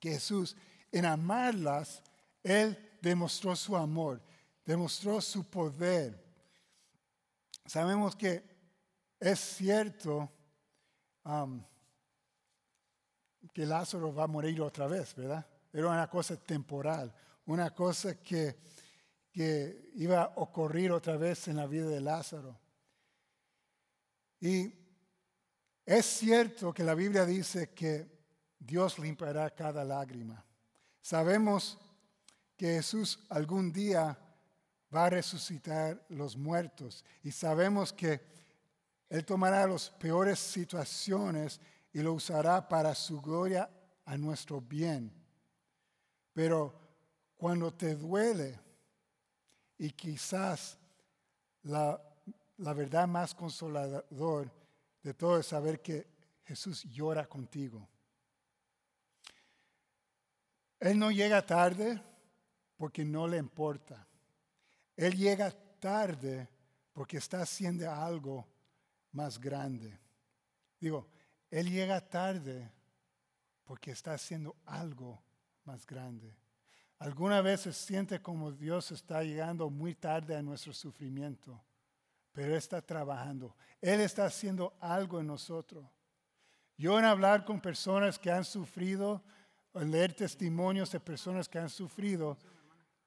que 0.00 0.12
Jesús, 0.12 0.56
en 0.90 1.06
amarlas, 1.06 2.02
Él 2.42 2.76
demostró 3.00 3.54
su 3.54 3.76
amor, 3.76 4.20
demostró 4.64 5.20
su 5.20 5.48
poder. 5.48 6.24
Sabemos 7.66 8.16
que 8.16 8.42
es 9.20 9.38
cierto 9.38 10.28
um, 11.24 11.62
que 13.52 13.64
Lázaro 13.64 14.12
va 14.12 14.24
a 14.24 14.28
morir 14.28 14.60
otra 14.60 14.88
vez, 14.88 15.14
¿verdad? 15.14 15.46
Era 15.72 15.88
una 15.88 16.08
cosa 16.08 16.36
temporal, 16.36 17.14
una 17.46 17.72
cosa 17.72 18.20
que 18.20 18.56
que 19.34 19.90
iba 19.96 20.22
a 20.22 20.32
ocurrir 20.36 20.92
otra 20.92 21.16
vez 21.16 21.48
en 21.48 21.56
la 21.56 21.66
vida 21.66 21.88
de 21.88 22.00
Lázaro. 22.00 22.56
Y 24.38 24.72
es 25.84 26.06
cierto 26.06 26.72
que 26.72 26.84
la 26.84 26.94
Biblia 26.94 27.26
dice 27.26 27.70
que 27.70 28.08
Dios 28.60 28.96
limpiará 29.00 29.50
cada 29.50 29.84
lágrima. 29.84 30.44
Sabemos 31.02 31.76
que 32.56 32.76
Jesús 32.76 33.18
algún 33.28 33.72
día 33.72 34.16
va 34.94 35.06
a 35.06 35.10
resucitar 35.10 36.06
los 36.10 36.36
muertos 36.36 37.04
y 37.24 37.32
sabemos 37.32 37.92
que 37.92 38.20
Él 39.08 39.24
tomará 39.24 39.66
las 39.66 39.90
peores 39.90 40.38
situaciones 40.38 41.60
y 41.92 42.02
lo 42.02 42.12
usará 42.12 42.68
para 42.68 42.94
su 42.94 43.20
gloria 43.20 43.68
a 44.04 44.16
nuestro 44.16 44.60
bien. 44.60 45.12
Pero 46.32 46.72
cuando 47.36 47.74
te 47.74 47.96
duele, 47.96 48.63
y 49.78 49.90
quizás 49.90 50.78
la, 51.62 52.00
verdad 52.56 53.06
más 53.08 53.34
consolador 53.34 54.50
de 55.02 55.14
todo 55.14 55.38
es 55.38 55.46
saber 55.46 55.80
que 55.80 56.06
Jesús 56.44 56.84
llora 56.84 57.26
contigo. 57.26 57.88
Él 60.80 60.98
no 60.98 61.10
llega 61.10 61.44
tarde 61.44 62.00
porque 62.76 63.04
no 63.04 63.26
le 63.26 63.38
importa. 63.38 64.06
Él 64.96 65.16
llega 65.16 65.50
tarde 65.50 66.48
porque 66.92 67.16
está 67.16 67.40
haciendo 67.42 67.90
algo 67.90 68.46
más 69.12 69.40
grande. 69.40 69.98
Digo, 70.78 71.08
Él 71.50 71.70
llega 71.70 72.00
tarde 72.00 72.70
porque 73.64 73.92
está 73.92 74.12
haciendo 74.12 74.56
algo 74.66 75.22
más 75.64 75.86
grande. 75.86 76.36
Alguna 77.04 77.42
vez 77.42 77.60
se 77.60 77.72
siente 77.74 78.22
como 78.22 78.50
Dios 78.50 78.90
está 78.90 79.22
llegando 79.22 79.68
muy 79.68 79.94
tarde 79.94 80.34
a 80.34 80.40
nuestro 80.40 80.72
sufrimiento, 80.72 81.62
pero 82.32 82.52
Él 82.52 82.54
está 82.54 82.80
trabajando. 82.80 83.54
Él 83.82 84.00
está 84.00 84.24
haciendo 84.24 84.74
algo 84.80 85.20
en 85.20 85.26
nosotros. 85.26 85.84
Yo 86.78 86.98
en 86.98 87.04
hablar 87.04 87.44
con 87.44 87.60
personas 87.60 88.18
que 88.18 88.30
han 88.30 88.42
sufrido, 88.42 89.22
en 89.74 89.90
leer 89.90 90.14
testimonios 90.14 90.92
de 90.92 90.98
personas 90.98 91.46
que 91.46 91.58
han 91.58 91.68
sufrido, 91.68 92.38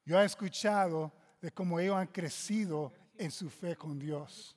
yo 0.05 0.21
he 0.21 0.25
escuchado 0.25 1.11
de 1.41 1.51
cómo 1.51 1.79
ellos 1.79 1.95
han 1.95 2.05
crecido 2.05 2.93
en 3.17 3.31
su 3.31 3.49
fe 3.49 3.75
con 3.75 3.97
Dios. 3.97 4.55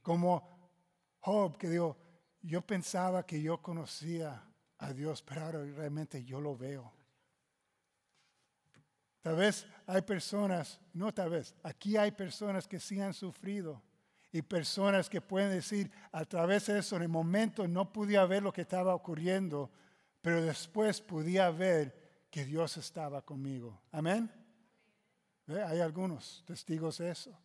Como 0.00 0.58
Job 1.18 1.58
que 1.58 1.68
dijo, 1.68 1.98
yo 2.40 2.62
pensaba 2.62 3.26
que 3.26 3.42
yo 3.42 3.60
conocía 3.60 4.42
a 4.78 4.92
Dios, 4.94 5.20
pero 5.20 5.44
ahora 5.44 5.64
realmente 5.66 6.24
yo 6.24 6.40
lo 6.40 6.56
veo. 6.56 6.94
Tal 9.22 9.36
vez 9.36 9.66
hay 9.86 10.02
personas, 10.02 10.80
no 10.92 11.12
tal 11.12 11.30
vez, 11.30 11.54
aquí 11.62 11.96
hay 11.96 12.10
personas 12.10 12.66
que 12.66 12.80
sí 12.80 13.00
han 13.00 13.12
sufrido 13.12 13.82
y 14.32 14.42
personas 14.42 15.10
que 15.10 15.20
pueden 15.20 15.50
decir, 15.50 15.90
a 16.12 16.24
través 16.24 16.66
de 16.66 16.78
eso 16.78 16.96
en 16.96 17.02
el 17.02 17.08
momento 17.08 17.66
no 17.66 17.92
podía 17.92 18.24
ver 18.24 18.42
lo 18.42 18.52
que 18.52 18.62
estaba 18.62 18.94
ocurriendo, 18.94 19.70
pero 20.22 20.42
después 20.42 21.00
podía 21.00 21.50
ver 21.50 22.26
que 22.30 22.44
Dios 22.44 22.76
estaba 22.76 23.22
conmigo. 23.22 23.82
Amén. 23.90 24.30
Hay 25.48 25.80
algunos 25.80 26.44
testigos 26.46 26.98
de 26.98 27.10
eso. 27.10 27.36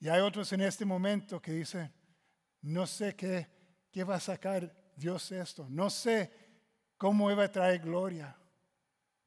Y 0.00 0.08
hay 0.08 0.20
otros 0.20 0.52
en 0.52 0.62
este 0.62 0.84
momento 0.84 1.40
que 1.40 1.52
dicen, 1.52 1.92
no 2.62 2.86
sé 2.86 3.14
qué, 3.14 3.46
qué 3.92 4.02
va 4.02 4.16
a 4.16 4.20
sacar 4.20 4.74
Dios 4.96 5.30
esto, 5.30 5.66
no 5.70 5.88
sé 5.90 6.32
cómo 6.98 7.30
iba 7.30 7.44
a 7.44 7.52
traer 7.52 7.80
gloria. 7.80 8.36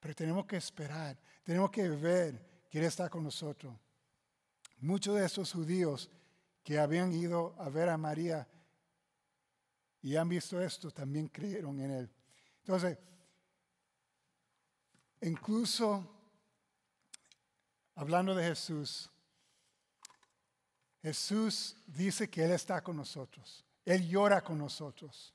Pero 0.06 0.14
tenemos 0.14 0.46
que 0.46 0.58
esperar, 0.58 1.18
tenemos 1.44 1.72
que 1.72 1.90
ver 1.90 2.68
que 2.70 2.78
Él 2.78 2.86
está 2.86 3.10
con 3.10 3.24
nosotros. 3.24 3.76
Muchos 4.78 5.16
de 5.16 5.26
esos 5.26 5.52
judíos 5.52 6.12
que 6.64 6.78
habían 6.78 7.12
ido 7.12 7.56
a 7.58 7.70
ver 7.70 7.90
a 7.90 7.98
María 7.98 8.48
y 10.04 10.16
han 10.16 10.30
visto 10.30 10.62
esto, 10.62 10.92
también 10.92 11.28
creyeron 11.28 11.80
en 11.80 11.90
Él. 11.90 12.12
Entonces, 12.60 13.00
incluso 15.22 16.08
hablando 17.96 18.36
de 18.36 18.44
Jesús, 18.44 19.10
Jesús 21.02 21.78
dice 21.88 22.30
que 22.30 22.46
Él 22.46 22.52
está 22.52 22.80
con 22.84 22.96
nosotros. 22.96 23.66
Él 23.84 24.08
llora 24.08 24.44
con 24.44 24.60
nosotros. 24.60 25.35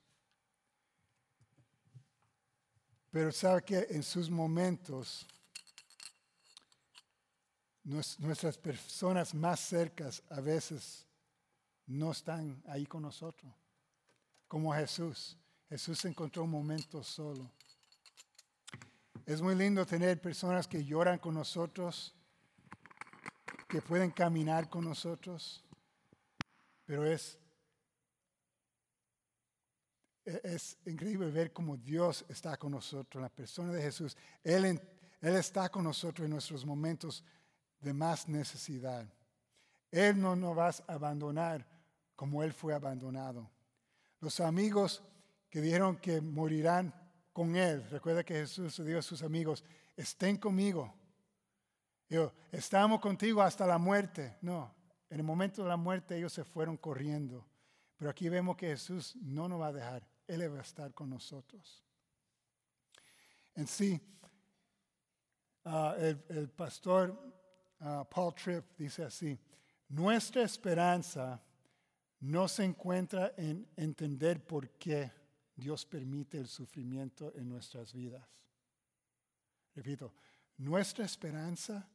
Pero 3.11 3.33
sabe 3.33 3.63
que 3.63 3.87
en 3.91 4.03
sus 4.03 4.31
momentos, 4.31 5.27
nuestras 7.83 8.57
personas 8.57 9.35
más 9.35 9.61
cercas 9.61 10.23
a 10.31 10.41
veces 10.41 11.07
no 11.87 12.13
están 12.13 12.63
ahí 12.69 12.87
con 12.87 13.03
nosotros, 13.03 13.53
como 14.47 14.73
Jesús. 14.73 15.37
Jesús 15.69 16.05
encontró 16.05 16.45
un 16.45 16.51
momento 16.51 17.03
solo. 17.03 17.51
Es 19.27 19.43
muy 19.43 19.55
lindo 19.55 19.85
tener 19.85 20.21
personas 20.21 20.67
que 20.67 20.85
lloran 20.85 21.19
con 21.19 21.35
nosotros, 21.35 22.15
que 23.69 23.83
pueden 23.83 24.11
caminar 24.11 24.69
con 24.69 24.85
nosotros, 24.85 25.65
pero 26.85 27.07
es 27.07 27.39
es 30.25 30.79
increíble 30.87 31.31
ver 31.31 31.53
cómo 31.53 31.77
Dios 31.77 32.25
está 32.29 32.57
con 32.57 32.73
nosotros, 32.73 33.17
en 33.17 33.23
la 33.23 33.29
persona 33.29 33.73
de 33.73 33.83
Jesús. 33.83 34.17
Él, 34.45 34.65
Él 35.21 35.37
está 35.37 35.69
con 35.69 35.85
nosotros 35.85 36.25
en 36.25 36.33
nuestros 36.33 36.65
momentos 36.65 37.25
de 37.81 37.93
más 37.93 38.29
necesidad. 38.29 39.07
Él 39.91 40.21
no 40.21 40.37
nos 40.37 40.57
va 40.57 40.69
a 40.69 40.93
abandonar 40.93 41.67
como 42.15 42.43
él 42.43 42.53
fue 42.53 42.75
abandonado. 42.75 43.51
Los 44.21 44.41
amigos 44.41 45.03
que 45.49 45.61
dijeron 45.61 45.97
que 45.97 46.21
morirán 46.21 46.95
con 47.33 47.57
él, 47.57 47.89
recuerda 47.91 48.23
que 48.23 48.35
Jesús 48.35 48.85
dijo 48.85 48.99
a 48.99 49.03
sus 49.03 49.23
amigos, 49.23 49.65
estén 49.97 50.37
conmigo. 50.37 50.95
Yo, 52.09 52.33
estamos 52.53 53.01
contigo 53.01 53.41
hasta 53.41 53.67
la 53.67 53.79
muerte. 53.79 54.37
No, 54.43 54.75
en 55.09 55.19
el 55.19 55.25
momento 55.25 55.63
de 55.63 55.69
la 55.69 55.77
muerte 55.77 56.17
ellos 56.17 56.33
se 56.33 56.45
fueron 56.45 56.77
corriendo. 56.77 57.47
Pero 58.01 58.13
aquí 58.13 58.31
vemos 58.31 58.57
que 58.57 58.69
Jesús 58.69 59.15
no 59.17 59.47
nos 59.47 59.61
va 59.61 59.67
a 59.67 59.73
dejar. 59.75 60.09
Él 60.27 60.51
va 60.51 60.61
a 60.61 60.63
estar 60.63 60.95
con 60.95 61.11
nosotros. 61.11 61.85
En 63.55 63.67
sí, 63.67 64.01
ah, 65.67 65.95
el, 65.99 66.49
pastor 66.49 67.15
ah, 67.81 68.09
Paul 68.11 68.35
Tripp 68.35 68.65
dice 68.79 69.05
así, 69.05 69.39
nuestra 69.91 70.45
esperanza 70.45 71.45
no 72.21 72.49
se 72.49 72.65
encuentra 72.65 73.35
en 73.37 73.69
entender 73.77 74.47
por 74.47 74.71
qué 74.79 75.13
Dios 75.55 75.85
permite 75.85 76.39
el 76.39 76.49
sufrimiento 76.49 77.35
en 77.37 77.51
nuestras 77.51 77.93
vidas. 77.93 78.27
Repito, 79.75 80.15
nuestra 80.57 81.05
esperanza 81.05 81.87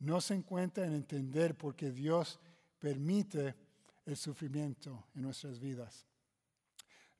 no 0.00 0.20
se 0.20 0.34
encuentra 0.34 0.84
en 0.84 0.92
entender 0.92 1.56
por 1.56 1.74
qué 1.74 1.90
Dios 1.90 2.38
permite 2.78 3.63
el 4.06 4.16
sufrimiento 4.16 5.06
en 5.14 5.22
nuestras 5.22 5.58
vidas. 5.58 6.06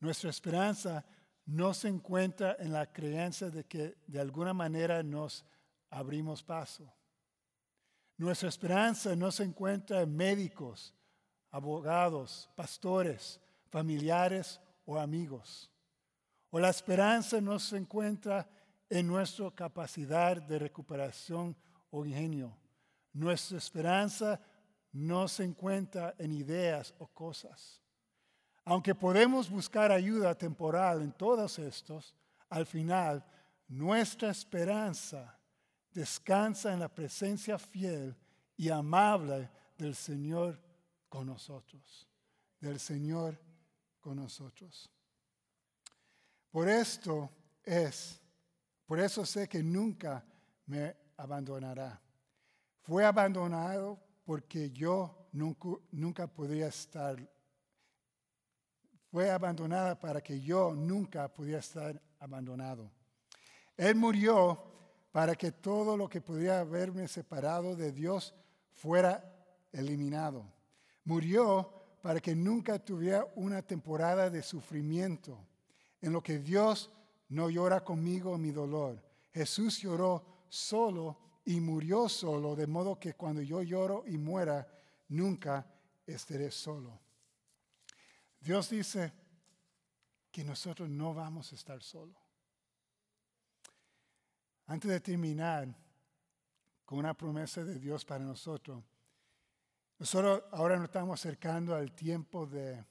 Nuestra 0.01 0.31
esperanza 0.31 1.05
no 1.47 1.75
se 1.75 1.89
encuentra 1.89 2.57
en 2.59 2.73
la 2.73 2.93
creencia 2.93 3.51
de 3.51 3.65
que 3.65 3.97
de 4.07 4.21
alguna 4.21 4.55
manera 4.55 5.03
nos 5.03 5.45
abrimos 5.91 6.43
paso. 6.43 6.93
Nuestra 8.17 8.49
esperanza 8.49 9.15
no 9.17 9.31
se 9.33 9.45
encuentra 9.45 10.03
en 10.03 10.15
médicos, 10.15 10.95
abogados, 11.51 12.49
pastores, 12.55 13.41
familiares 13.71 14.61
o 14.85 14.99
amigos. 14.99 15.71
O 16.51 16.61
la 16.61 16.71
esperanza 16.71 17.41
no 17.41 17.59
se 17.59 17.77
encuentra 17.77 18.49
en 18.89 19.07
nuestra 19.07 19.51
capacidad 19.51 20.41
de 20.41 20.59
recuperación 20.59 21.57
o 21.91 22.07
ingenio. 22.07 22.57
Nuestra 23.13 23.59
esperanza 23.59 24.41
no 24.95 25.27
se 25.27 25.43
encuentra 25.43 26.15
en 26.19 26.33
ideas 26.33 26.95
o 26.99 27.09
cosas. 27.09 27.83
Aunque 28.65 28.95
podemos 28.95 29.51
buscar 29.51 29.91
ayuda 29.91 30.35
temporal 30.35 31.03
en 31.03 31.13
todos 31.13 31.59
estos, 31.59 32.15
al 32.49 32.65
final 32.65 33.25
nuestra 33.67 34.31
esperanza 34.31 35.37
descansa 35.93 36.73
en 36.73 36.79
la 36.79 36.89
presencia 36.89 37.59
fiel 37.59 38.17
y 38.57 38.71
amable 38.71 39.51
del 39.77 39.97
Señor 39.97 40.61
con 41.09 41.27
nosotros, 41.27 42.09
del 42.61 42.79
Señor 42.79 43.37
con 44.01 44.17
nosotros. 44.17 44.89
Por 46.53 46.69
esto 46.69 47.29
es, 47.65 48.21
por 48.87 49.01
eso 49.01 49.27
sé 49.27 49.49
que 49.49 49.61
nunca 49.61 50.25
me 50.67 50.97
abandonará. 51.17 52.01
Fue 52.83 53.05
abandonado 53.05 54.04
porque 54.25 54.71
yo 54.71 55.29
nunca, 55.33 55.69
nunca 55.93 56.27
podría 56.27 56.69
estar 56.69 57.17
fue 59.15 59.31
abandonada 59.31 59.97
para 59.97 60.21
que 60.21 60.41
yo 60.41 60.75
nunca 60.75 61.33
pudiera 61.33 61.61
estar 61.61 62.03
abandonado. 62.19 62.91
Él 63.77 63.95
murió 63.95 64.61
para 65.13 65.37
que 65.37 65.53
todo 65.53 65.97
lo 65.97 66.09
que 66.09 66.21
pudiera 66.21 66.59
haberme 66.59 67.07
separado 67.07 67.77
de 67.77 67.93
Dios 67.93 68.35
fuera 68.73 69.23
eliminado. 69.71 70.45
Murió 71.05 71.73
para 72.03 72.19
que 72.19 72.35
nunca 72.35 72.81
tuviera 72.81 73.25
una 73.37 73.63
temporada 73.63 74.31
de 74.31 74.43
sufrimiento 74.43 75.39
en 76.01 76.13
lo 76.13 76.21
que 76.21 76.41
Dios 76.41 76.91
no 77.29 77.49
llora 77.51 77.85
conmigo 77.85 78.37
mi 78.37 78.51
dolor. 78.51 79.01
Jesús 79.33 79.79
lloró 79.79 80.25
solo 80.49 81.17
y 81.45 81.61
murió 81.61 82.09
solo, 82.09 82.57
de 82.57 82.67
modo 82.67 82.99
que 82.99 83.15
cuando 83.15 83.43
yo 83.43 83.63
lloro 83.63 84.05
y 84.07 84.17
muera, 84.17 84.67
nunca 85.09 85.67
estaré 86.07 86.51
solo. 86.51 86.99
Dios 88.41 88.71
dice 88.71 89.13
que 90.31 90.45
nosotros 90.45 90.89
no 90.89 91.15
vamos 91.15 91.53
a 91.53 91.55
estar 91.55 91.83
solos. 91.83 92.17
Antes 94.67 94.91
de 94.91 95.01
terminar 95.01 95.69
con 96.85 96.99
una 96.99 97.15
promesa 97.15 97.63
de 97.63 97.79
Dios 97.79 98.05
para 98.05 98.25
nosotros, 98.25 98.83
nosotros 99.99 100.43
ahora 100.53 100.77
nos 100.77 100.87
estamos 100.87 101.21
acercando 101.21 101.75
al 101.75 101.95
tiempo 101.95 102.47
de, 102.47 102.85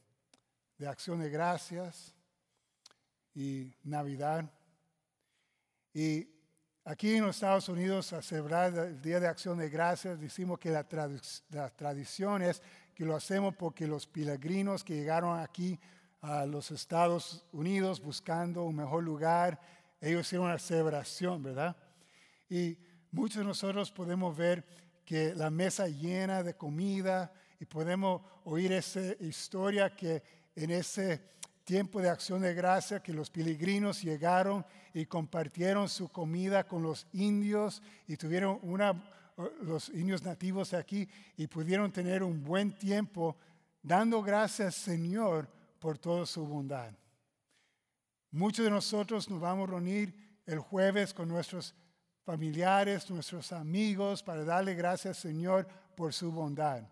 de 0.77 0.87
acción 0.87 1.19
de 1.19 1.29
gracias 1.29 2.13
y 3.33 3.73
Navidad. 3.83 4.51
Y 5.93 6.32
aquí 6.85 7.15
en 7.15 7.25
los 7.25 7.37
Estados 7.37 7.69
Unidos, 7.69 8.13
a 8.13 8.21
celebrar 8.21 8.73
el 8.77 9.01
Día 9.01 9.19
de 9.19 9.27
Acción 9.27 9.57
de 9.57 9.69
Gracias, 9.69 10.19
decimos 10.19 10.59
que 10.59 10.69
la, 10.69 10.85
la 11.49 11.69
tradición 11.69 12.41
es 12.41 12.61
que 12.93 13.05
lo 13.05 13.15
hacemos 13.15 13.55
porque 13.55 13.87
los 13.87 14.05
peregrinos 14.05 14.83
que 14.83 14.95
llegaron 14.95 15.39
aquí 15.39 15.79
a 16.21 16.45
los 16.45 16.71
Estados 16.71 17.45
Unidos 17.51 18.01
buscando 18.01 18.63
un 18.63 18.75
mejor 18.75 19.03
lugar, 19.03 19.59
ellos 19.99 20.27
hicieron 20.27 20.47
una 20.47 20.59
celebración, 20.59 21.41
¿verdad? 21.41 21.75
Y 22.49 22.77
muchos 23.11 23.37
de 23.37 23.45
nosotros 23.45 23.91
podemos 23.91 24.35
ver 24.35 24.65
que 25.05 25.33
la 25.35 25.49
mesa 25.49 25.87
llena 25.87 26.43
de 26.43 26.55
comida 26.55 27.33
y 27.59 27.65
podemos 27.65 28.21
oír 28.45 28.73
esa 28.73 29.01
historia 29.19 29.95
que 29.95 30.21
en 30.55 30.71
ese 30.71 31.21
tiempo 31.63 32.01
de 32.01 32.09
acción 32.09 32.41
de 32.41 32.53
gracia 32.53 33.01
que 33.01 33.13
los 33.13 33.29
peregrinos 33.29 34.01
llegaron 34.01 34.65
y 34.93 35.05
compartieron 35.05 35.87
su 35.89 36.09
comida 36.09 36.65
con 36.65 36.83
los 36.83 37.07
indios 37.13 37.81
y 38.07 38.17
tuvieron 38.17 38.59
una 38.61 39.09
los 39.61 39.89
indios 39.89 40.23
nativos 40.23 40.73
aquí 40.73 41.07
y 41.37 41.47
pudieron 41.47 41.91
tener 41.91 42.23
un 42.23 42.43
buen 42.43 42.77
tiempo 42.77 43.35
dando 43.81 44.21
gracias 44.21 44.75
Señor 44.75 45.47
por 45.79 45.97
toda 45.97 46.25
su 46.25 46.45
bondad. 46.45 46.91
Muchos 48.31 48.65
de 48.65 48.71
nosotros 48.71 49.29
nos 49.29 49.39
vamos 49.39 49.67
a 49.67 49.71
reunir 49.71 50.13
el 50.45 50.59
jueves 50.59 51.13
con 51.13 51.27
nuestros 51.27 51.75
familiares, 52.23 53.09
nuestros 53.09 53.51
amigos, 53.51 54.23
para 54.23 54.43
darle 54.43 54.75
gracias 54.75 55.17
Señor 55.17 55.67
por 55.95 56.13
su 56.13 56.31
bondad. 56.31 56.83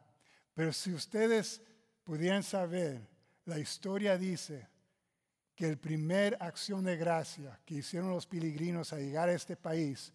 Pero 0.53 0.73
si 0.73 0.93
ustedes 0.93 1.61
pudieran 2.03 2.43
saber, 2.43 3.07
la 3.45 3.59
historia 3.59 4.17
dice 4.17 4.67
que 5.55 5.67
el 5.67 5.77
primer 5.77 6.37
acción 6.39 6.83
de 6.83 6.97
gracia 6.97 7.59
que 7.65 7.75
hicieron 7.75 8.09
los 8.09 8.25
peregrinos 8.25 8.93
a 8.93 8.97
llegar 8.97 9.29
a 9.29 9.33
este 9.33 9.55
país 9.55 10.13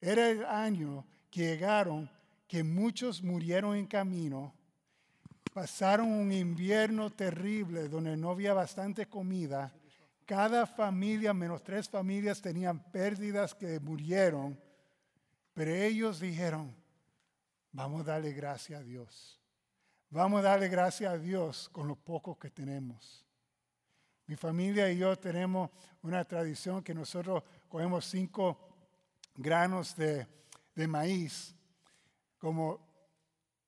era 0.00 0.28
el 0.28 0.44
año 0.44 1.06
que 1.30 1.42
llegaron, 1.42 2.10
que 2.46 2.62
muchos 2.64 3.22
murieron 3.22 3.76
en 3.76 3.86
camino, 3.86 4.54
pasaron 5.52 6.08
un 6.08 6.32
invierno 6.32 7.10
terrible 7.10 7.88
donde 7.88 8.16
no 8.16 8.30
había 8.30 8.54
bastante 8.54 9.06
comida. 9.06 9.72
Cada 10.24 10.66
familia, 10.66 11.34
menos 11.34 11.62
tres 11.62 11.88
familias, 11.88 12.40
tenían 12.40 12.78
pérdidas 12.90 13.54
que 13.54 13.78
murieron. 13.80 14.58
Pero 15.52 15.74
ellos 15.74 16.20
dijeron, 16.20 16.74
vamos 17.72 18.02
a 18.02 18.12
darle 18.12 18.32
gracias 18.32 18.80
a 18.80 18.84
Dios. 18.84 19.41
Vamos 20.14 20.40
a 20.40 20.42
darle 20.42 20.68
gracias 20.68 21.10
a 21.10 21.16
Dios 21.16 21.70
con 21.72 21.88
lo 21.88 21.96
poco 21.96 22.38
que 22.38 22.50
tenemos. 22.50 23.24
Mi 24.26 24.36
familia 24.36 24.92
y 24.92 24.98
yo 24.98 25.18
tenemos 25.18 25.70
una 26.02 26.22
tradición 26.22 26.82
que 26.82 26.92
nosotros 26.92 27.42
cogemos 27.66 28.04
cinco 28.04 28.58
granos 29.34 29.96
de, 29.96 30.26
de 30.74 30.86
maíz, 30.86 31.54
como 32.36 32.78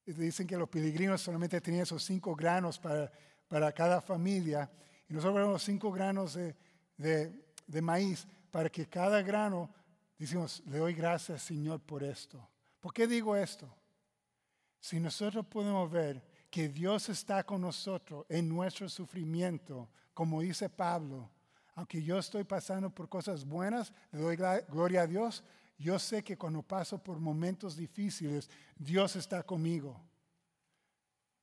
dicen 0.04 0.46
que 0.46 0.58
los 0.58 0.68
peregrinos 0.68 1.22
solamente 1.22 1.62
tenían 1.62 1.84
esos 1.84 2.04
cinco 2.04 2.36
granos 2.36 2.78
para, 2.78 3.10
para 3.48 3.72
cada 3.72 4.02
familia, 4.02 4.70
y 5.08 5.14
nosotros 5.14 5.36
tenemos 5.36 5.62
cinco 5.62 5.90
granos 5.90 6.34
de, 6.34 6.54
de, 7.66 7.80
maíz 7.80 8.28
para 8.50 8.68
que 8.68 8.86
cada 8.86 9.22
grano, 9.22 9.70
decimos, 10.18 10.62
le 10.66 10.76
doy 10.76 10.92
gracias 10.92 11.42
Señor 11.42 11.80
por 11.80 12.02
esto. 12.02 12.46
¿Por 12.80 12.92
qué 12.92 13.06
digo 13.06 13.34
esto? 13.34 13.74
Si 14.78 15.00
nosotros 15.00 15.46
podemos 15.46 15.90
ver 15.90 16.33
que 16.54 16.68
Dios 16.68 17.08
está 17.08 17.42
con 17.42 17.62
nosotros 17.62 18.24
en 18.28 18.48
nuestro 18.48 18.88
sufrimiento, 18.88 19.88
como 20.14 20.40
dice 20.40 20.68
Pablo, 20.68 21.28
aunque 21.74 22.00
yo 22.00 22.16
estoy 22.16 22.44
pasando 22.44 22.90
por 22.90 23.08
cosas 23.08 23.44
buenas, 23.44 23.92
le 24.12 24.20
doy 24.20 24.36
gloria 24.68 25.02
a 25.02 25.06
Dios, 25.08 25.42
yo 25.76 25.98
sé 25.98 26.22
que 26.22 26.38
cuando 26.38 26.62
paso 26.62 27.02
por 27.02 27.18
momentos 27.18 27.74
difíciles, 27.74 28.48
Dios 28.76 29.16
está 29.16 29.42
conmigo. 29.42 30.00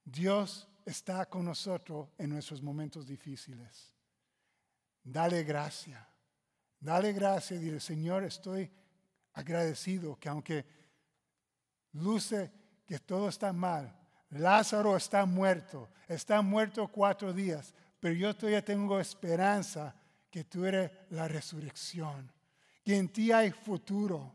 Dios 0.06 0.70
está 0.86 1.26
con 1.26 1.44
nosotros 1.44 2.08
en 2.18 2.30
nuestros 2.30 2.62
momentos 2.62 3.06
difíciles. 3.06 3.94
Dale 5.04 5.44
gracia. 5.44 6.08
Dale 6.80 7.12
gracia 7.12 7.58
y 7.58 7.60
dile, 7.60 7.82
Señor, 7.82 8.24
estoy 8.24 8.72
agradecido 9.34 10.18
que 10.18 10.30
aunque 10.30 10.66
luce 11.92 12.50
que 12.86 12.98
todo 12.98 13.28
está 13.28 13.52
mal, 13.52 13.98
Lázaro 14.32 14.96
está 14.96 15.26
muerto, 15.26 15.90
está 16.08 16.42
muerto 16.42 16.88
cuatro 16.88 17.34
días, 17.34 17.74
pero 18.00 18.16
yo 18.16 18.36
todavía 18.36 18.64
tengo 18.64 19.00
esperanza 19.00 19.94
que 20.30 20.46
tú 20.46 20.66
eres 20.66 20.90
la 21.10 21.28
resurrección, 21.28 22.32
que 22.84 22.98
en 22.98 23.10
ti 23.10 23.32
hay 23.32 23.52
futuro, 23.52 24.34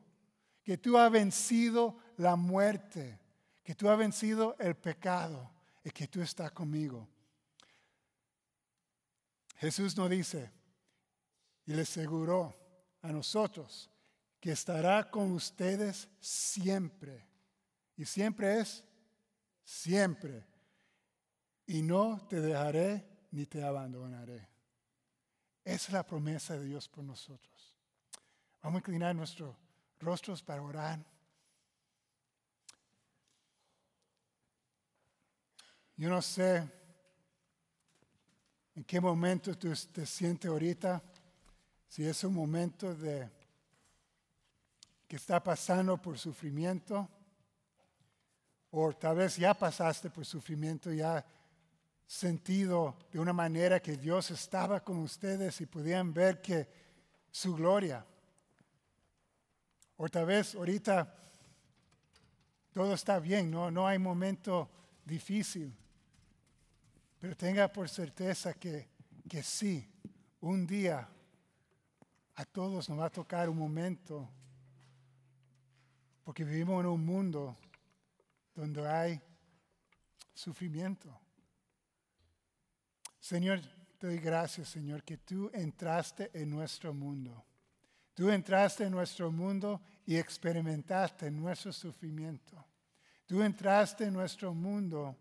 que 0.63 0.77
tú 0.77 0.99
has 0.99 1.11
vencido 1.11 1.97
la 2.19 2.37
muerte, 2.37 3.19
que 3.65 3.75
tú 3.75 3.89
has 3.89 3.99
vencido 3.99 4.55
el 4.59 4.77
pecado 4.77 5.51
y 5.83 5.91
que 5.91 6.07
tú 6.07 6.21
estás 6.21 6.53
conmigo. 6.53 7.09
Jesús 9.57 9.97
nos 9.97 10.11
dice 10.11 10.51
y 11.65 11.73
le 11.73 11.83
aseguró 11.83 12.55
a 13.01 13.09
nosotros 13.11 13.91
que 14.41 14.53
estará 14.53 15.11
con 15.11 15.33
ustedes 15.33 16.09
siempre. 16.21 17.27
Y 17.97 18.05
siempre 18.05 18.61
es 18.61 18.85
siempre. 19.67 20.47
Y 21.67 21.83
no 21.83 22.25
te 22.29 22.41
dejaré 22.41 23.27
ni 23.33 23.45
te 23.45 23.63
abandonaré. 23.63 24.49
Es 25.65 25.91
la 25.91 26.07
promesa 26.07 26.57
de 26.57 26.65
Dios 26.65 26.89
por 26.89 27.03
nosotros. 27.03 27.75
Vamos 28.63 28.77
a 28.77 28.79
inclinar 28.79 29.15
nuestros 29.15 29.55
rostros 29.99 30.43
para 30.43 30.63
orar. 30.63 31.05
Yo 35.97 36.09
no 36.09 36.23
sé 36.23 36.71
en 38.75 38.85
qué 38.85 39.01
momento 39.01 39.57
tú 39.57 39.73
te 39.93 40.07
sientes 40.07 40.49
ahorita, 40.49 41.03
si 41.89 42.05
es 42.05 42.23
un 42.25 42.35
momento 42.35 42.95
de 42.95 43.29
que 45.09 45.17
está 45.17 45.43
pasando 45.43 46.01
por 46.01 46.19
sufrimiento, 46.19 47.09
o 48.79 48.93
tal 48.93 49.17
vez 49.17 49.37
ya 49.37 49.55
pasaste 49.55 50.11
por 50.11 50.27
sufrimiento, 50.27 50.93
ya 50.93 51.25
sentido 52.07 52.95
de 53.11 53.19
una 53.19 53.33
manera 53.33 53.81
que 53.81 53.97
Dios 53.97 54.31
estaba 54.31 54.85
con 54.85 54.99
ustedes 54.99 55.63
y 55.63 55.67
podían 55.67 56.13
ver 56.13 56.43
que 56.43 56.69
su 57.31 57.55
gloria. 57.55 58.05
O 59.97 60.11
tal 60.11 60.27
vez 60.27 60.55
ahorita 60.55 61.11
todo 62.75 62.93
está 62.93 63.19
bien, 63.19 63.51
no, 63.51 63.71
no 63.71 63.89
hay 63.89 63.99
momento 63.99 64.69
difícil. 65.07 65.75
Pero 67.19 67.35
tenga 67.35 67.73
por 67.73 67.89
certeza 67.89 68.53
que, 68.53 68.91
que 69.27 69.43
sí, 69.43 69.89
un 70.43 70.67
día 70.67 71.09
a 72.35 72.45
todos 72.45 72.91
nos 72.91 73.01
va 73.01 73.07
a 73.07 73.11
tocar 73.11 73.49
un 73.49 73.57
momento, 73.57 74.29
porque 76.25 76.45
vivimos 76.45 76.85
en 76.85 76.91
un 76.91 77.07
mundo 77.07 77.57
donde 78.57 78.89
hay 78.89 79.21
sufrimiento. 80.33 81.21
Señor, 83.21 83.61
doy 84.01 84.19
gracias, 84.19 84.71
Señor, 84.71 85.05
que 85.05 85.19
tú 85.19 85.51
entraste 85.53 86.31
en 86.33 86.51
nuestro 86.51 86.95
mundo. 86.95 87.45
Tú 88.15 88.31
entraste 88.31 88.85
en 88.85 88.93
nuestro 88.93 89.31
mundo 89.31 89.81
y 90.07 90.17
experimentaste 90.17 91.31
nuestro 91.31 91.71
sufrimiento. 91.73 92.65
Tú 93.27 93.43
entraste 93.43 94.05
en 94.05 94.15
nuestro 94.15 94.55
mundo 94.55 95.15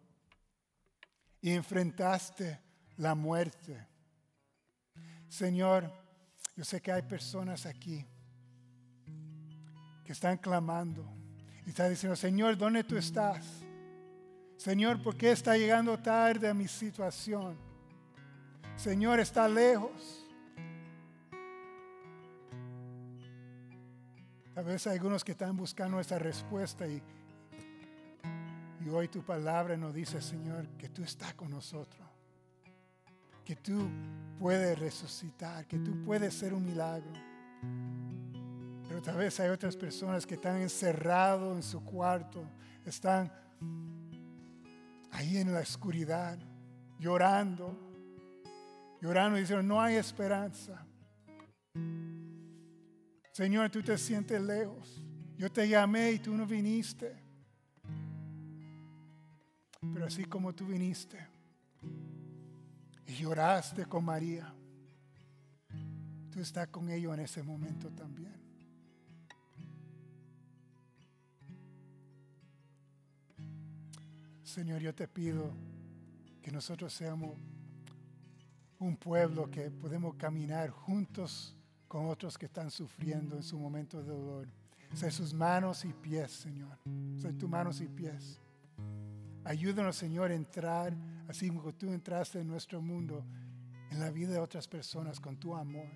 y 1.42 1.52
enfrentaste 1.52 2.62
la 2.98 3.16
muerte. 3.16 3.86
Señor, 5.28 5.92
yo 6.56 6.64
sé 6.64 6.82
que 6.82 6.92
hay 6.92 7.02
personas 7.02 7.66
aquí 7.66 8.06
que 10.06 10.14
están 10.14 10.38
clamando 10.38 11.25
y 11.66 11.70
están 11.70 11.90
diciendo, 11.90 12.16
Señor, 12.16 12.58
¿dónde 12.58 12.84
tú 12.84 12.96
estás? 12.96 13.46
Señor, 14.58 15.02
¿por 15.02 15.16
qué 15.16 15.32
está 15.32 15.58
llegando 15.58 15.98
tarde 15.98 16.48
a 16.48 16.54
mi 16.54 16.68
situación? 16.68 17.58
Señor, 18.76 19.20
está 19.20 19.48
lejos. 19.48 20.26
Tal 24.54 24.64
vez 24.64 24.88
hay 24.88 24.94
algunos 24.94 25.24
que 25.24 25.34
están 25.34 25.58
buscando 25.58 26.00
esa 26.00 26.18
respuesta 26.18 26.88
y, 26.88 27.02
y 28.86 28.90
hoy 28.90 29.08
tu 29.08 29.22
palabra 29.22 29.76
nos 29.76 29.94
dice, 29.94 30.22
Señor, 30.22 30.68
que 30.78 30.88
tú 30.90 31.04
estás 31.04 31.34
con 31.34 31.50
nosotros. 31.50 32.08
Que 33.44 33.56
tú 33.56 33.90
puedes 34.40 34.78
resucitar, 34.80 35.68
que 35.68 35.78
tú 35.80 36.04
puedes 36.04 36.34
ser 36.34 36.54
un 36.54 36.64
milagro. 36.64 37.12
Pero 38.96 39.04
tal 39.04 39.18
vez 39.18 39.38
hay 39.42 39.50
otras 39.50 39.76
personas 39.76 40.26
que 40.26 40.36
están 40.36 40.62
encerrados 40.62 41.54
en 41.54 41.62
su 41.62 41.84
cuarto, 41.84 42.50
están 42.86 43.30
ahí 45.12 45.36
en 45.36 45.54
la 45.54 45.60
oscuridad, 45.60 46.40
llorando, 46.98 47.78
llorando 49.02 49.38
y 49.38 49.42
diciendo, 49.42 49.64
no 49.64 49.82
hay 49.82 49.96
esperanza. 49.96 50.88
Señor, 53.34 53.70
tú 53.70 53.84
te 53.84 53.98
sientes 53.98 54.42
lejos. 54.42 55.04
Yo 55.38 55.52
te 55.52 55.68
llamé 55.68 56.14
y 56.14 56.20
tú 56.20 56.34
no 56.34 56.46
viniste. 56.46 57.22
Pero 59.94 60.06
así 60.06 60.24
como 60.24 60.56
tú 60.56 60.68
viniste 60.68 61.20
y 63.08 63.14
lloraste 63.16 63.88
con 63.88 64.06
María, 64.06 64.56
tú 66.32 66.40
estás 66.40 66.70
con 66.70 66.90
ellos 66.90 67.14
en 67.14 67.20
ese 67.20 67.44
momento 67.44 67.92
también. 67.92 68.45
Señor, 74.56 74.80
yo 74.80 74.96
te 74.96 75.06
pido 75.06 75.54
que 76.42 76.50
nosotros 76.50 76.94
seamos 76.94 77.38
un 78.80 78.96
pueblo 78.96 79.52
que 79.52 79.70
podemos 79.70 80.16
caminar 80.16 80.70
juntos 80.70 81.54
con 81.90 82.06
otros 82.06 82.38
que 82.38 82.46
están 82.46 82.72
sufriendo 82.72 83.36
en 83.36 83.44
su 83.44 83.60
momento 83.60 84.02
de 84.02 84.08
dolor. 84.08 84.48
Ser 84.94 85.12
sus 85.12 85.34
manos 85.34 85.84
y 85.84 85.92
pies, 85.92 86.32
Señor. 86.32 86.80
Ser 87.18 87.38
tus 87.38 87.50
manos 87.50 87.82
y 87.82 87.90
pies. 87.90 88.40
Ayúdanos, 89.44 89.98
Señor, 89.98 90.32
a 90.32 90.36
entrar, 90.36 90.96
así 91.28 91.50
como 91.50 91.74
tú 91.74 91.92
entraste 91.92 92.40
en 92.40 92.48
nuestro 92.48 92.82
mundo, 92.82 93.26
en 93.92 94.00
la 94.00 94.10
vida 94.10 94.32
de 94.32 94.40
otras 94.40 94.70
personas 94.70 95.20
con 95.20 95.36
tu 95.36 95.54
amor. 95.54 95.90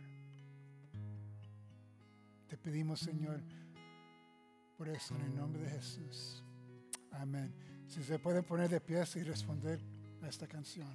Te 2.50 2.58
pedimos, 2.58 3.00
Señor, 3.00 3.42
por 4.78 4.90
eso, 4.90 5.16
en 5.16 5.22
el 5.22 5.34
nombre 5.34 5.64
de 5.64 5.70
Jesús. 5.70 6.44
Amén. 7.14 7.69
Si 7.90 8.04
se 8.04 8.20
pueden 8.20 8.44
poner 8.44 8.70
de 8.70 8.80
pies 8.80 9.16
y 9.16 9.24
responder 9.24 9.80
a 10.22 10.28
esta 10.28 10.48
canción. 10.48 10.88